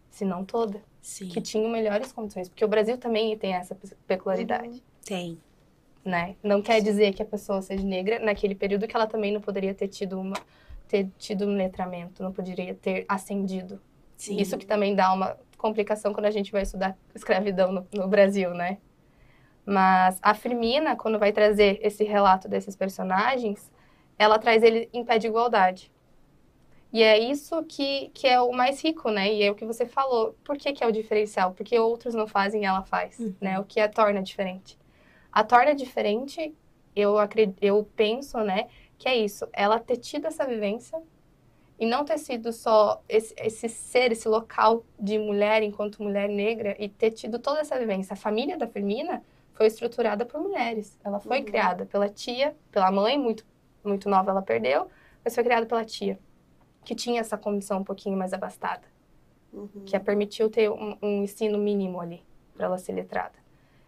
Se 0.09 0.25
não 0.25 0.43
toda. 0.43 0.81
Sim. 1.01 1.29
Que 1.29 1.41
tinham 1.41 1.69
melhores 1.71 2.11
condições. 2.11 2.49
Porque 2.49 2.63
o 2.63 2.67
Brasil 2.67 2.97
também 2.97 3.37
tem 3.37 3.53
essa 3.53 3.77
peculiaridade. 4.05 4.67
Uhum. 4.67 4.81
Tem. 5.05 5.37
Né? 6.03 6.35
Não 6.43 6.61
quer 6.61 6.81
dizer 6.81 7.13
que 7.13 7.23
a 7.23 7.25
pessoa 7.25 7.61
seja 7.61 7.83
negra 7.83 8.19
naquele 8.19 8.55
período 8.55 8.87
que 8.87 8.95
ela 8.95 9.07
também 9.07 9.31
não 9.31 9.39
poderia 9.39 9.73
ter 9.73 9.87
tido 9.87 10.19
uma 10.19 10.35
ter 10.85 11.09
tido 11.17 11.45
um 11.45 11.55
letramento, 11.55 12.21
não 12.21 12.31
poderia 12.31 12.75
ter 12.75 13.05
ascendido 13.07 13.79
Sim. 14.23 14.37
Isso 14.37 14.57
que 14.57 14.65
também 14.65 14.95
dá 14.95 15.11
uma 15.11 15.37
complicação 15.57 16.13
quando 16.13 16.27
a 16.27 16.31
gente 16.31 16.49
vai 16.49 16.63
estudar 16.63 16.97
escravidão 17.13 17.71
no, 17.73 17.87
no 17.93 18.07
Brasil, 18.07 18.53
né? 18.53 18.77
Mas 19.65 20.19
a 20.21 20.33
Firmina, 20.33 20.95
quando 20.95 21.19
vai 21.19 21.31
trazer 21.31 21.79
esse 21.81 22.03
relato 22.03 22.47
desses 22.47 22.75
personagens, 22.75 23.71
ela 24.17 24.37
traz 24.37 24.61
ele 24.63 24.89
em 24.93 25.03
pé 25.03 25.17
de 25.17 25.27
igualdade. 25.27 25.91
E 26.91 27.01
é 27.01 27.17
isso 27.17 27.63
que, 27.63 28.09
que 28.13 28.27
é 28.27 28.39
o 28.39 28.51
mais 28.51 28.83
rico, 28.83 29.09
né? 29.09 29.33
E 29.33 29.41
é 29.41 29.49
o 29.49 29.55
que 29.55 29.65
você 29.65 29.85
falou. 29.85 30.35
Por 30.43 30.57
que, 30.57 30.73
que 30.73 30.83
é 30.83 30.87
o 30.87 30.91
diferencial? 30.91 31.51
Porque 31.53 31.77
outros 31.79 32.13
não 32.13 32.27
fazem 32.27 32.61
e 32.61 32.65
ela 32.65 32.83
faz, 32.83 33.17
uhum. 33.17 33.33
né? 33.41 33.59
O 33.59 33.63
que 33.63 33.79
a 33.79 33.89
torna 33.89 34.21
diferente. 34.21 34.77
A 35.31 35.43
torna 35.43 35.73
diferente, 35.73 36.53
eu, 36.95 37.17
acredito, 37.17 37.57
eu 37.61 37.89
penso, 37.95 38.37
né? 38.39 38.67
Que 38.97 39.09
é 39.09 39.15
isso. 39.17 39.47
Ela 39.51 39.79
ter 39.79 39.97
tido 39.97 40.27
essa 40.27 40.45
vivência, 40.45 41.01
e 41.79 41.85
não 41.85 42.05
ter 42.05 42.17
sido 42.17 42.53
só 42.53 43.03
esse, 43.09 43.33
esse, 43.37 43.67
ser, 43.67 44.11
esse 44.11 44.27
local 44.27 44.85
de 44.99 45.17
mulher 45.17 45.63
enquanto 45.63 46.01
mulher 46.01 46.29
negra 46.29 46.75
e 46.79 46.87
ter 46.87 47.11
tido 47.11 47.39
toda 47.39 47.59
essa 47.61 47.77
vivência. 47.77 48.13
A 48.13 48.15
família 48.15 48.57
da 48.57 48.67
Firmina 48.67 49.23
foi 49.53 49.67
estruturada 49.67 50.25
por 50.25 50.41
mulheres. 50.41 50.97
Ela 51.03 51.19
foi 51.19 51.39
uhum. 51.39 51.45
criada 51.45 51.85
pela 51.85 52.09
tia, 52.09 52.55
pela 52.71 52.91
mãe, 52.91 53.17
muito, 53.17 53.45
muito 53.83 54.09
nova 54.09 54.31
ela 54.31 54.41
perdeu, 54.41 54.87
mas 55.23 55.35
foi 55.35 55.43
criada 55.43 55.65
pela 55.65 55.85
tia, 55.85 56.19
que 56.83 56.95
tinha 56.95 57.21
essa 57.21 57.37
condição 57.37 57.79
um 57.79 57.83
pouquinho 57.83 58.17
mais 58.17 58.33
abastada, 58.33 58.83
uhum. 59.51 59.83
que 59.85 59.95
a 59.95 59.99
permitiu 59.99 60.49
ter 60.49 60.69
um, 60.69 60.97
um 61.01 61.23
ensino 61.23 61.57
mínimo 61.57 61.99
ali, 61.99 62.23
para 62.55 62.65
ela 62.65 62.77
ser 62.77 62.93
letrada. 62.93 63.35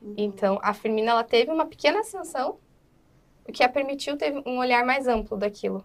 Uhum. 0.02 0.14
Então, 0.18 0.60
a 0.62 0.74
Firmina 0.74 1.12
ela 1.12 1.24
teve 1.24 1.52
uma 1.52 1.66
pequena 1.66 2.00
ascensão, 2.00 2.58
o 3.48 3.52
que 3.52 3.64
a 3.64 3.70
permitiu 3.70 4.18
ter 4.18 4.34
um 4.46 4.58
olhar 4.58 4.86
mais 4.86 5.08
amplo 5.08 5.38
daquilo 5.38 5.84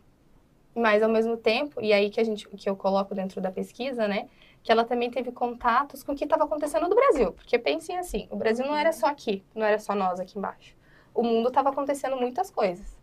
mas 0.75 1.03
ao 1.03 1.09
mesmo 1.09 1.37
tempo, 1.37 1.81
e 1.81 1.93
aí 1.93 2.11
que 2.11 2.21
a 2.21 2.25
gente 2.25 2.49
que 2.49 2.69
eu 2.69 2.77
coloco 2.77 3.15
dentro 3.15 3.41
da 3.41 3.51
pesquisa, 3.51 4.07
né, 4.07 4.29
que 4.63 4.71
ela 4.71 4.85
também 4.85 5.11
teve 5.11 5.33
contatos 5.33 6.03
com 6.03 6.13
o 6.13 6.15
que 6.15 6.25
estava 6.25 6.45
acontecendo 6.45 6.89
no 6.89 6.95
Brasil, 6.95 7.33
porque 7.33 7.59
pensem 7.59 7.97
assim, 7.97 8.29
o 8.31 8.37
Brasil 8.37 8.67
não 8.67 8.77
era 8.77 8.93
só 8.93 9.07
aqui, 9.07 9.43
não 9.55 9.65
era 9.65 9.79
só 9.79 9.95
nós 9.95 10.21
aqui 10.21 10.39
embaixo. 10.39 10.77
O 11.15 11.23
mundo 11.23 11.49
estava 11.49 11.71
acontecendo 11.71 12.17
muitas 12.17 12.51
coisas. 12.51 12.99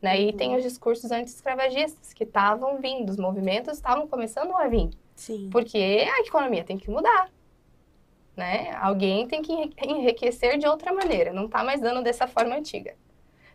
Né? 0.00 0.20
E 0.20 0.32
tem 0.32 0.54
os 0.54 0.62
discursos 0.62 1.10
anti-escravagistas 1.10 2.12
que 2.12 2.24
estavam 2.24 2.78
vindo, 2.78 3.10
os 3.10 3.16
movimentos 3.16 3.74
estavam 3.74 4.06
começando 4.06 4.54
a 4.54 4.68
vir. 4.68 4.90
Sim. 5.16 5.48
Porque 5.50 5.78
a 5.78 6.20
economia 6.20 6.62
tem 6.62 6.78
que 6.78 6.90
mudar. 6.90 7.30
Né? 8.36 8.72
Alguém 8.76 9.26
tem 9.26 9.42
que 9.42 9.52
enriquecer 9.82 10.58
de 10.58 10.68
outra 10.68 10.92
maneira, 10.92 11.32
não 11.32 11.46
está 11.46 11.64
mais 11.64 11.80
dando 11.80 12.02
dessa 12.02 12.28
forma 12.28 12.54
antiga. 12.54 12.94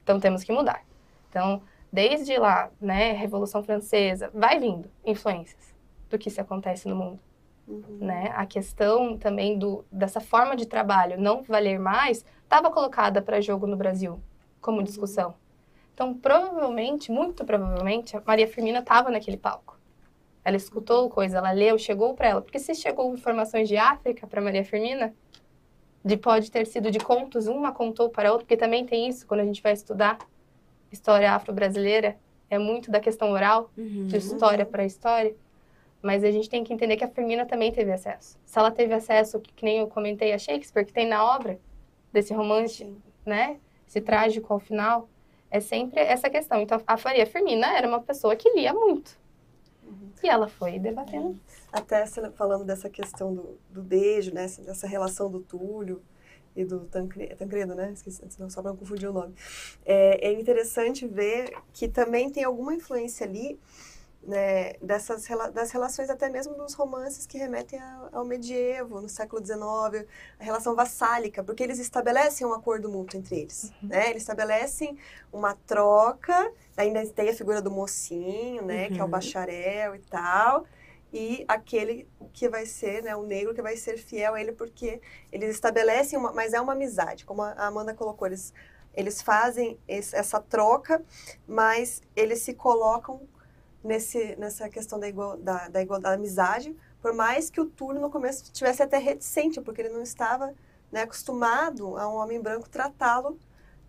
Então 0.03 0.19
temos 0.19 0.43
que 0.43 0.51
mudar. 0.51 0.83
Então, 1.29 1.61
desde 1.91 2.37
lá, 2.37 2.69
né, 2.81 3.13
Revolução 3.13 3.63
Francesa, 3.63 4.29
vai 4.33 4.59
vindo 4.59 4.91
influências 5.05 5.73
do 6.09 6.19
que 6.19 6.29
se 6.29 6.41
acontece 6.41 6.89
no 6.89 6.95
mundo. 6.95 7.19
Uhum. 7.67 7.97
Né? 8.01 8.31
A 8.35 8.45
questão 8.45 9.17
também 9.17 9.57
do, 9.57 9.85
dessa 9.91 10.19
forma 10.19 10.55
de 10.55 10.65
trabalho 10.65 11.19
não 11.19 11.41
valer 11.41 11.79
mais 11.79 12.25
estava 12.43 12.69
colocada 12.69 13.21
para 13.21 13.39
jogo 13.39 13.65
no 13.65 13.77
Brasil 13.77 14.19
como 14.59 14.77
uhum. 14.77 14.83
discussão. 14.83 15.33
Então, 15.93 16.13
provavelmente, 16.13 17.11
muito 17.11 17.45
provavelmente, 17.45 18.17
a 18.17 18.23
Maria 18.25 18.47
Firmina 18.47 18.79
estava 18.79 19.09
naquele 19.11 19.37
palco. 19.37 19.77
Ela 20.43 20.57
escutou 20.57 21.09
coisa, 21.09 21.37
ela 21.37 21.51
leu, 21.51 21.77
chegou 21.77 22.13
para 22.13 22.27
ela. 22.29 22.41
Porque 22.41 22.59
se 22.59 22.73
chegou 22.75 23.13
informações 23.13 23.67
de 23.67 23.77
África 23.77 24.27
para 24.27 24.41
Maria 24.41 24.65
Firmina, 24.65 25.13
de 26.03 26.17
pode 26.17 26.51
ter 26.51 26.67
sido 26.67 26.91
de 26.91 26.99
contos, 26.99 27.47
uma 27.47 27.71
contou 27.71 28.09
para 28.09 28.31
outra, 28.31 28.45
porque 28.45 28.57
também 28.57 28.85
tem 28.85 29.07
isso 29.07 29.25
quando 29.25 29.39
a 29.39 29.45
gente 29.45 29.61
vai 29.61 29.71
estudar 29.71 30.17
história 30.91 31.31
afro-brasileira, 31.31 32.17
é 32.49 32.59
muito 32.59 32.91
da 32.91 32.99
questão 32.99 33.31
oral, 33.31 33.71
Uhum. 33.77 34.07
de 34.07 34.17
história 34.17 34.65
para 34.65 34.85
história, 34.85 35.35
mas 36.03 36.21
a 36.23 36.29
gente 36.29 36.49
tem 36.49 36.65
que 36.65 36.73
entender 36.73 36.97
que 36.97 37.03
a 37.05 37.07
Firmina 37.07 37.45
também 37.45 37.71
teve 37.71 37.89
acesso. 37.91 38.37
Se 38.45 38.59
ela 38.59 38.69
teve 38.69 38.93
acesso, 38.93 39.39
que, 39.39 39.53
que 39.53 39.63
nem 39.63 39.79
eu 39.79 39.87
comentei, 39.87 40.33
a 40.33 40.37
Shakespeare, 40.37 40.85
que 40.85 40.91
tem 40.91 41.07
na 41.07 41.23
obra 41.23 41.57
desse 42.11 42.33
romance, 42.33 42.93
né? 43.25 43.57
Esse 43.87 44.01
trágico 44.01 44.51
ao 44.51 44.59
final, 44.59 45.07
é 45.49 45.61
sempre 45.61 46.01
essa 46.01 46.29
questão. 46.29 46.59
Então, 46.59 46.81
a 46.85 46.97
Maria 47.03 47.25
Firmina 47.25 47.77
era 47.77 47.87
uma 47.87 48.01
pessoa 48.01 48.35
que 48.35 48.49
lia 48.49 48.73
muito. 48.73 49.17
E 50.21 50.27
ela 50.27 50.47
foi 50.47 50.77
debatendo. 50.77 51.39
Até 51.71 52.05
se- 52.05 52.31
falando 52.31 52.65
dessa 52.65 52.89
questão 52.89 53.33
do, 53.33 53.57
do 53.69 53.81
beijo, 53.81 54.33
né? 54.33 54.45
Dessa 54.59 54.85
relação 54.87 55.31
do 55.31 55.39
Túlio 55.39 56.01
e 56.53 56.65
do 56.65 56.81
Tancredo, 56.81 57.35
Tancredo 57.37 57.75
né? 57.75 57.91
Esqueci, 57.93 58.21
senão 58.29 58.49
só 58.49 58.61
para 58.61 58.71
não 58.71 58.77
confundir 58.77 59.09
o 59.09 59.13
nome. 59.13 59.33
É, 59.85 60.27
é 60.27 60.33
interessante 60.33 61.07
ver 61.07 61.53
que 61.71 61.87
também 61.87 62.29
tem 62.29 62.43
alguma 62.43 62.73
influência 62.73 63.25
ali 63.25 63.57
né, 64.25 64.73
dessas 64.81 65.25
das 65.53 65.71
relações 65.71 66.09
até 66.09 66.29
mesmo 66.29 66.55
dos 66.55 66.73
romances 66.73 67.25
que 67.25 67.37
remetem 67.37 67.79
ao 68.11 68.23
medievo, 68.25 69.01
no 69.01 69.09
século 69.09 69.41
XIX, 69.41 70.07
a 70.39 70.43
relação 70.43 70.75
vassálica, 70.75 71.43
porque 71.43 71.61
eles 71.63 71.79
estabelecem 71.79 72.47
um 72.47 72.53
acordo 72.53 72.89
mútuo 72.89 73.19
entre 73.19 73.39
eles, 73.39 73.73
né? 73.89 74.09
Eles 74.09 74.23
estabelecem 74.23 74.97
uma 75.31 75.55
troca, 75.67 76.51
ainda 76.77 77.05
tem 77.07 77.29
a 77.29 77.33
figura 77.35 77.61
do 77.61 77.69
mocinho, 77.71 78.63
né, 78.65 78.89
que 78.89 79.01
é 79.01 79.03
o 79.03 79.07
Uhum. 79.07 79.09
bacharel 79.09 79.95
e 79.95 79.99
tal, 79.99 80.65
e 81.11 81.45
aquele 81.47 82.07
que 82.33 82.49
vai 82.49 82.65
ser, 82.65 83.03
né, 83.03 83.15
o 83.15 83.23
negro 83.23 83.53
que 83.53 83.61
vai 83.61 83.75
ser 83.77 83.97
fiel 83.97 84.33
a 84.35 84.41
ele, 84.41 84.51
porque 84.53 85.01
eles 85.31 85.49
estabelecem 85.49 86.17
uma, 86.17 86.31
mas 86.33 86.53
é 86.53 86.61
uma 86.61 86.73
amizade, 86.73 87.25
como 87.25 87.41
a 87.41 87.51
Amanda 87.67 87.93
colocou, 87.93 88.27
eles 88.27 88.53
eles 88.95 89.23
fazem 89.23 89.79
esse- 89.87 90.15
essa 90.15 90.39
troca, 90.39 91.03
mas 91.47 91.99
eles 92.15 92.41
se 92.43 92.53
colocam 92.53 93.27
nesse, 93.83 94.35
nessa 94.37 94.69
questão 94.69 94.99
da, 94.99 95.07
igual, 95.07 95.37
da, 95.37 95.67
da, 95.67 95.81
igual, 95.81 95.99
da 95.99 96.13
amizade, 96.13 96.75
por 97.01 97.13
mais 97.13 97.49
que 97.49 97.59
o 97.59 97.65
Túlio 97.65 98.01
no 98.01 98.09
começo 98.09 98.51
tivesse 98.51 98.81
até 98.81 98.97
reticente, 98.97 99.59
porque 99.61 99.81
ele 99.81 99.89
não 99.89 100.01
estava 100.01 100.53
né, 100.91 101.01
acostumado 101.01 101.97
a 101.97 102.07
um 102.07 102.15
homem 102.15 102.41
branco 102.41 102.69
tratá-lo 102.69 103.37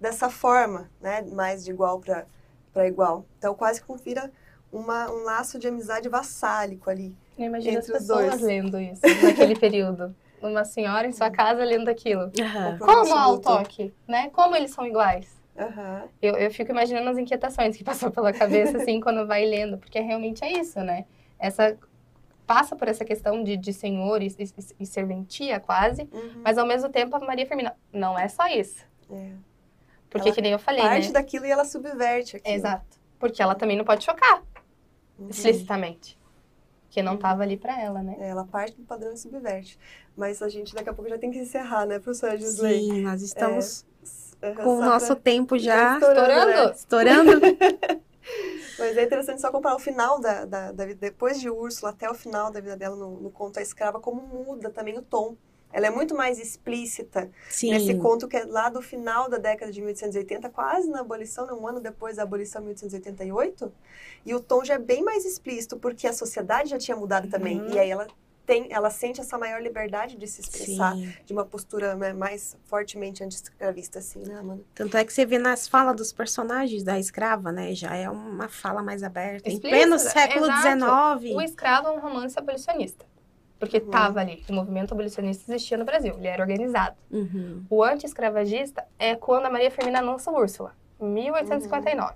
dessa 0.00 0.28
forma, 0.28 0.90
né, 1.00 1.22
mais 1.22 1.64
de 1.64 1.70
igual 1.70 2.00
para 2.00 2.88
igual. 2.88 3.24
Então 3.38 3.54
quase 3.54 3.83
que 3.83 3.96
vira 4.02 4.33
uma, 4.72 5.11
um 5.11 5.22
laço 5.22 5.59
de 5.59 5.68
amizade 5.68 6.09
vassálico 6.09 6.90
ali. 6.90 7.16
Eu 7.38 7.46
imagino 7.46 7.78
as 7.78 7.85
Entre 7.85 7.96
os 7.96 8.07
pessoas 8.07 8.30
dois. 8.30 8.42
lendo 8.42 8.80
isso 8.80 9.00
naquele 9.22 9.57
período. 9.59 10.14
Uma 10.42 10.64
senhora 10.64 11.07
em 11.07 11.12
sua 11.12 11.30
casa 11.30 11.64
lendo 11.64 11.88
aquilo. 11.88 12.30
Pro 12.78 12.87
Como 12.87 13.14
ao 13.14 13.33
luto. 13.33 13.48
toque, 13.48 13.94
né? 14.07 14.28
Como 14.30 14.54
eles 14.54 14.72
são 14.72 14.87
iguais. 14.87 15.26
Aham. 15.57 16.09
Eu, 16.21 16.35
eu 16.37 16.51
fico 16.51 16.71
imaginando 16.73 17.09
as 17.11 17.19
inquietações 17.19 17.77
que 17.77 17.85
passou 17.85 18.11
pela 18.11 18.33
cabeça, 18.33 18.79
assim, 18.79 19.01
quando 19.01 19.27
vai 19.27 19.45
lendo, 19.45 19.79
porque 19.79 20.01
realmente 20.01 20.45
é 20.45 20.53
isso, 20.59 20.81
né? 20.81 21.05
Essa 21.38 21.77
passa 22.47 22.77
por 22.77 22.88
essa 22.88 23.05
questão 23.05 23.43
de, 23.43 23.57
de 23.57 23.73
senhor 23.73 24.21
e, 24.23 24.27
e, 24.27 24.49
e 24.81 24.87
serventia, 24.87 25.59
quase, 25.61 26.03
Uhum. 26.12 26.43
mas 26.45 26.59
ao 26.59 26.67
mesmo 26.67 26.90
tempo 26.90 27.17
a 27.17 27.21
Maria 27.21 27.47
Firmina, 27.47 27.75
não 27.93 28.19
é 28.19 28.29
só 28.29 28.47
isso. 28.49 28.85
É. 29.11 29.31
Porque 30.11 30.29
Ela 30.29 30.35
que 30.35 30.43
nem 30.43 30.53
eu 30.53 30.59
falei, 30.59 30.83
Parte 30.83 31.07
né? 31.07 31.12
daquilo 31.12 31.47
e 31.47 31.51
ela 31.51 31.64
subverte 31.64 32.37
aquilo. 32.37 32.55
Exato. 32.55 32.99
Porque 33.19 33.43
ela 33.43 33.55
também 33.55 33.77
não 33.77 33.85
pode 33.85 34.05
chocar 34.05 34.43
Uhum. 35.19 35.29
explicitamente. 35.31 36.19
Que 36.90 37.03
não 37.03 37.12
Uhum. 37.12 37.19
tava 37.19 37.43
ali 37.43 37.57
pra 37.57 37.81
ela, 37.81 38.03
né? 38.03 38.17
É, 38.21 38.29
Ela 38.29 38.45
parte 38.45 38.77
do 38.77 38.85
padrão 38.85 39.12
e 39.12 39.17
subverte. 39.17 39.79
Mas 40.17 40.40
a 40.43 40.49
gente 40.49 40.75
daqui 40.75 40.88
a 40.88 40.93
pouco 40.95 41.09
já 41.11 41.19
tem 41.19 41.31
que 41.31 41.38
encerrar, 41.38 41.87
né, 41.87 41.99
professora 41.99 42.37
Gisley? 42.37 42.81
Sim, 42.83 43.03
nós 43.03 43.23
estamos 43.23 43.85
Aham, 44.42 44.55
com 44.55 44.79
o 44.79 44.81
nosso 44.83 45.07
pra- 45.07 45.16
tempo 45.16 45.59
já 45.59 45.94
Estourando, 45.94 46.47
né? 46.47 46.73
Estourando? 46.75 47.35
estourando. 47.35 47.40
Mas 48.79 48.97
é 48.97 49.05
interessante 49.05 49.40
só 49.40 49.51
comparar 49.51 49.77
o 49.77 49.79
final 49.79 50.20
da, 50.20 50.44
da, 50.44 50.73
da 50.73 50.87
vida, 50.87 50.99
depois 51.01 51.40
de 51.40 51.49
Úrsula 51.51 51.90
até 51.90 52.11
o 52.11 52.14
final 52.14 52.51
da 52.51 52.61
vida 52.61 52.77
dela 52.77 52.97
no, 52.97 53.20
no 53.20 53.31
conto 53.31 53.59
A 53.59 53.62
Escrava, 53.62 54.01
como 54.01 54.23
muda 54.23 54.70
também 54.70 54.97
o 54.99 55.03
tom. 55.03 55.37
Ela 55.73 55.88
é 55.88 55.90
muito 55.90 56.14
mais 56.14 56.38
explícita 56.38 57.29
Sim. 57.49 57.73
nesse 57.73 57.94
conto 57.97 58.29
que 58.29 58.37
é 58.37 58.44
lá 58.44 58.68
do 58.68 58.81
final 58.81 59.29
da 59.29 59.38
década 59.38 59.73
de 59.73 59.81
1880, 59.81 60.49
quase 60.51 60.88
na 60.88 61.01
abolição, 61.01 61.47
né, 61.47 61.53
um 61.53 61.66
ano 61.66 61.81
depois 61.81 62.16
da 62.16 62.23
abolição, 62.23 62.62
1888. 62.62 63.73
E 64.25 64.35
o 64.35 64.40
tom 64.40 64.64
já 64.64 64.75
é 64.75 64.79
bem 64.79 65.03
mais 65.03 65.25
explícito, 65.25 65.77
porque 65.77 66.07
a 66.07 66.12
sociedade 66.12 66.70
já 66.70 66.79
tinha 66.79 66.97
mudado 66.97 67.29
também. 67.29 67.61
Uhum. 67.61 67.70
E 67.70 67.79
aí 67.79 67.90
ela 67.90 68.07
tem, 68.46 68.68
ela 68.72 68.90
sente 68.90 69.20
essa 69.20 69.38
maior 69.38 69.61
liberdade 69.62 70.16
de 70.16 70.26
se 70.26 70.40
expressar 70.40 70.94
Sim. 70.94 71.12
de 71.24 71.33
uma 71.33 71.44
postura 71.44 71.94
né, 71.94 72.12
mais 72.12 72.57
fortemente 72.64 73.22
anti-escravista, 73.24 73.98
assim, 73.98 74.20
né, 74.20 74.37
Amanda? 74.38 74.62
Tanto 74.74 74.96
é 74.96 75.04
que 75.04 75.12
você 75.12 75.24
vê 75.24 75.38
nas 75.38 75.66
falas 75.66 75.96
dos 75.96 76.12
personagens 76.12 76.83
da 76.83 76.98
escrava, 76.98 77.50
né? 77.50 77.74
Já 77.74 77.94
é 77.96 78.09
uma 78.11 78.48
fala 78.48 78.83
mais 78.83 79.02
aberta. 79.02 79.48
Em 79.48 79.54
Explícita, 79.54 79.68
pleno 79.68 79.98
século. 79.98 80.46
XIX. 80.46 81.35
O 81.37 81.40
escravo 81.40 81.88
é 81.88 81.90
um 81.92 82.00
romance 82.00 82.38
abolicionista. 82.38 83.04
Porque 83.59 83.78
Uhum. 83.78 83.90
tava 83.90 84.20
ali. 84.20 84.44
O 84.48 84.52
movimento 84.52 84.92
abolicionista 84.92 85.50
existia 85.50 85.78
no 85.78 85.85
Brasil. 85.85 86.14
Ele 86.18 86.26
era 86.26 86.42
organizado. 86.42 86.96
Uhum. 87.11 87.64
O 87.70 87.83
anti-escravagista 87.83 88.85
é 88.98 89.14
quando 89.14 89.46
a 89.46 89.50
Maria 89.50 89.70
Firmina 89.70 90.00
lança 90.00 90.30
Úrsula. 90.30 90.72
em 91.00 91.07
1859. 91.07 92.14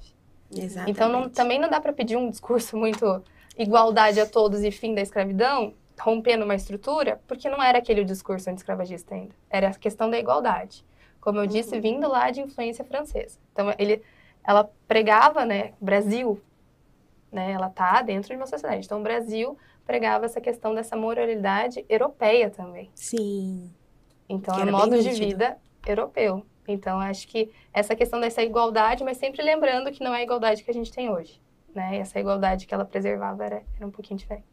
Exatamente. 0.55 0.91
Então 0.91 1.09
não- 1.11 1.29
também 1.29 1.59
não 1.59 1.69
dá 1.71 1.81
para 1.81 1.93
pedir 1.93 2.17
um 2.17 2.29
discurso 2.31 2.77
muito 2.77 3.23
igualdade 3.57 4.21
a 4.21 4.27
todos 4.27 4.63
e 4.63 4.71
fim 4.71 4.95
da 4.95 5.01
escravidão, 5.03 5.75
rompendo 6.01 6.45
uma 6.45 6.55
estrutura, 6.55 7.21
porque 7.27 7.49
não 7.49 7.63
era 7.63 7.79
aquele 7.79 8.01
o 8.03 8.05
discurso 8.05 8.49
anti-escravagista 8.51 9.15
ainda. 9.15 9.35
Era 9.51 9.69
a 9.69 9.75
questão 9.75 10.09
da 10.11 10.19
igualdade. 10.19 10.85
Como 11.21 11.39
eu 11.39 11.47
disse, 11.47 11.75
Uhum. 11.75 11.81
vindo 11.81 12.09
lá 12.09 12.31
de 12.31 12.41
influência 12.41 12.85
francesa. 12.85 13.39
Então 13.53 13.73
ele, 13.79 14.03
ela 14.45 14.71
pregava, 14.87 15.45
né, 15.45 15.73
Brasil, 15.81 16.41
né, 17.31 17.53
ela 17.53 17.69
tá 17.69 18.01
dentro 18.03 18.31
de 18.31 18.37
uma 18.37 18.47
sociedade. 18.47 18.87
Então 18.87 19.01
o 19.01 19.03
Brasil 19.03 19.59
pregava 19.87 20.27
essa 20.27 20.41
questão 20.41 20.75
dessa 20.75 20.97
moralidade 20.97 21.85
europeia 21.89 22.51
também. 22.51 22.91
Sim. 22.95 23.71
Então 24.29 24.59
é 24.59 24.65
modo 24.71 24.99
de 25.01 25.11
vida 25.11 25.59
europeu. 25.87 26.45
Então 26.67 27.01
acho 27.01 27.27
que 27.27 27.51
essa 27.73 27.97
questão 27.97 28.21
dessa 28.21 28.43
igualdade, 28.43 29.03
mas 29.03 29.17
sempre 29.17 29.43
lembrando 29.43 29.91
que 29.91 30.05
não 30.05 30.15
é 30.15 30.19
a 30.19 30.23
igualdade 30.23 30.63
que 30.63 30.71
a 30.71 30.75
gente 30.75 30.93
tem 30.93 31.11
hoje, 31.11 31.41
né? 31.75 31.97
Essa 31.97 32.21
igualdade 32.21 32.67
que 32.67 32.75
ela 32.75 32.85
preservava 32.85 33.45
era, 33.45 33.63
era 33.77 33.87
um 33.87 33.91
pouquinho 33.91 34.19
diferente. 34.19 34.47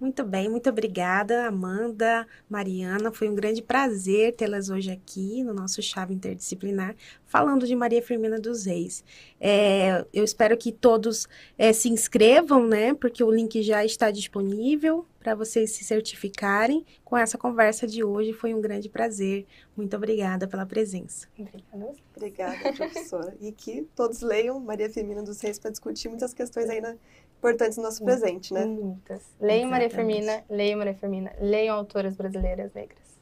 Muito 0.00 0.24
bem, 0.24 0.48
muito 0.48 0.70
obrigada, 0.70 1.46
Amanda, 1.46 2.26
Mariana. 2.48 3.12
Foi 3.12 3.28
um 3.28 3.34
grande 3.34 3.60
prazer 3.60 4.34
tê-las 4.34 4.70
hoje 4.70 4.90
aqui 4.90 5.44
no 5.44 5.52
nosso 5.52 5.82
Chave 5.82 6.14
Interdisciplinar, 6.14 6.96
falando 7.26 7.66
de 7.66 7.76
Maria 7.76 8.00
Firmina 8.00 8.40
dos 8.40 8.64
Reis. 8.64 9.04
É, 9.38 10.06
eu 10.10 10.24
espero 10.24 10.56
que 10.56 10.72
todos 10.72 11.28
é, 11.58 11.70
se 11.74 11.90
inscrevam, 11.90 12.66
né? 12.66 12.94
Porque 12.94 13.22
o 13.22 13.30
link 13.30 13.62
já 13.62 13.84
está 13.84 14.10
disponível 14.10 15.04
para 15.18 15.34
vocês 15.34 15.72
se 15.72 15.84
certificarem 15.84 16.84
com 17.04 17.14
essa 17.14 17.36
conversa 17.36 17.86
de 17.86 18.02
hoje. 18.02 18.32
Foi 18.32 18.54
um 18.54 18.60
grande 18.60 18.88
prazer. 18.88 19.46
Muito 19.76 19.94
obrigada 19.94 20.48
pela 20.48 20.64
presença. 20.64 21.28
Obrigada. 21.38 21.94
Obrigada, 22.16 22.72
professora. 22.72 23.36
e 23.38 23.52
que 23.52 23.86
todos 23.94 24.22
leiam 24.22 24.58
Maria 24.60 24.88
Firmina 24.88 25.22
dos 25.22 25.42
Reis 25.42 25.58
para 25.58 25.70
discutir 25.70 26.08
muitas 26.08 26.32
questões 26.32 26.70
ainda 26.70 26.98
importantes 27.40 27.78
no 27.78 27.84
nosso 27.84 28.04
presente, 28.04 28.52
né? 28.52 28.66
Muitas. 28.66 29.22
Leiam 29.40 29.70
Maria 29.70 29.88
Firmina, 29.88 30.44
leiam 30.48 30.78
Maria 30.78 30.94
Firmina, 30.94 31.32
leiam 31.40 31.74
autoras 31.74 32.14
brasileiras 32.14 32.72
negras. 32.74 33.18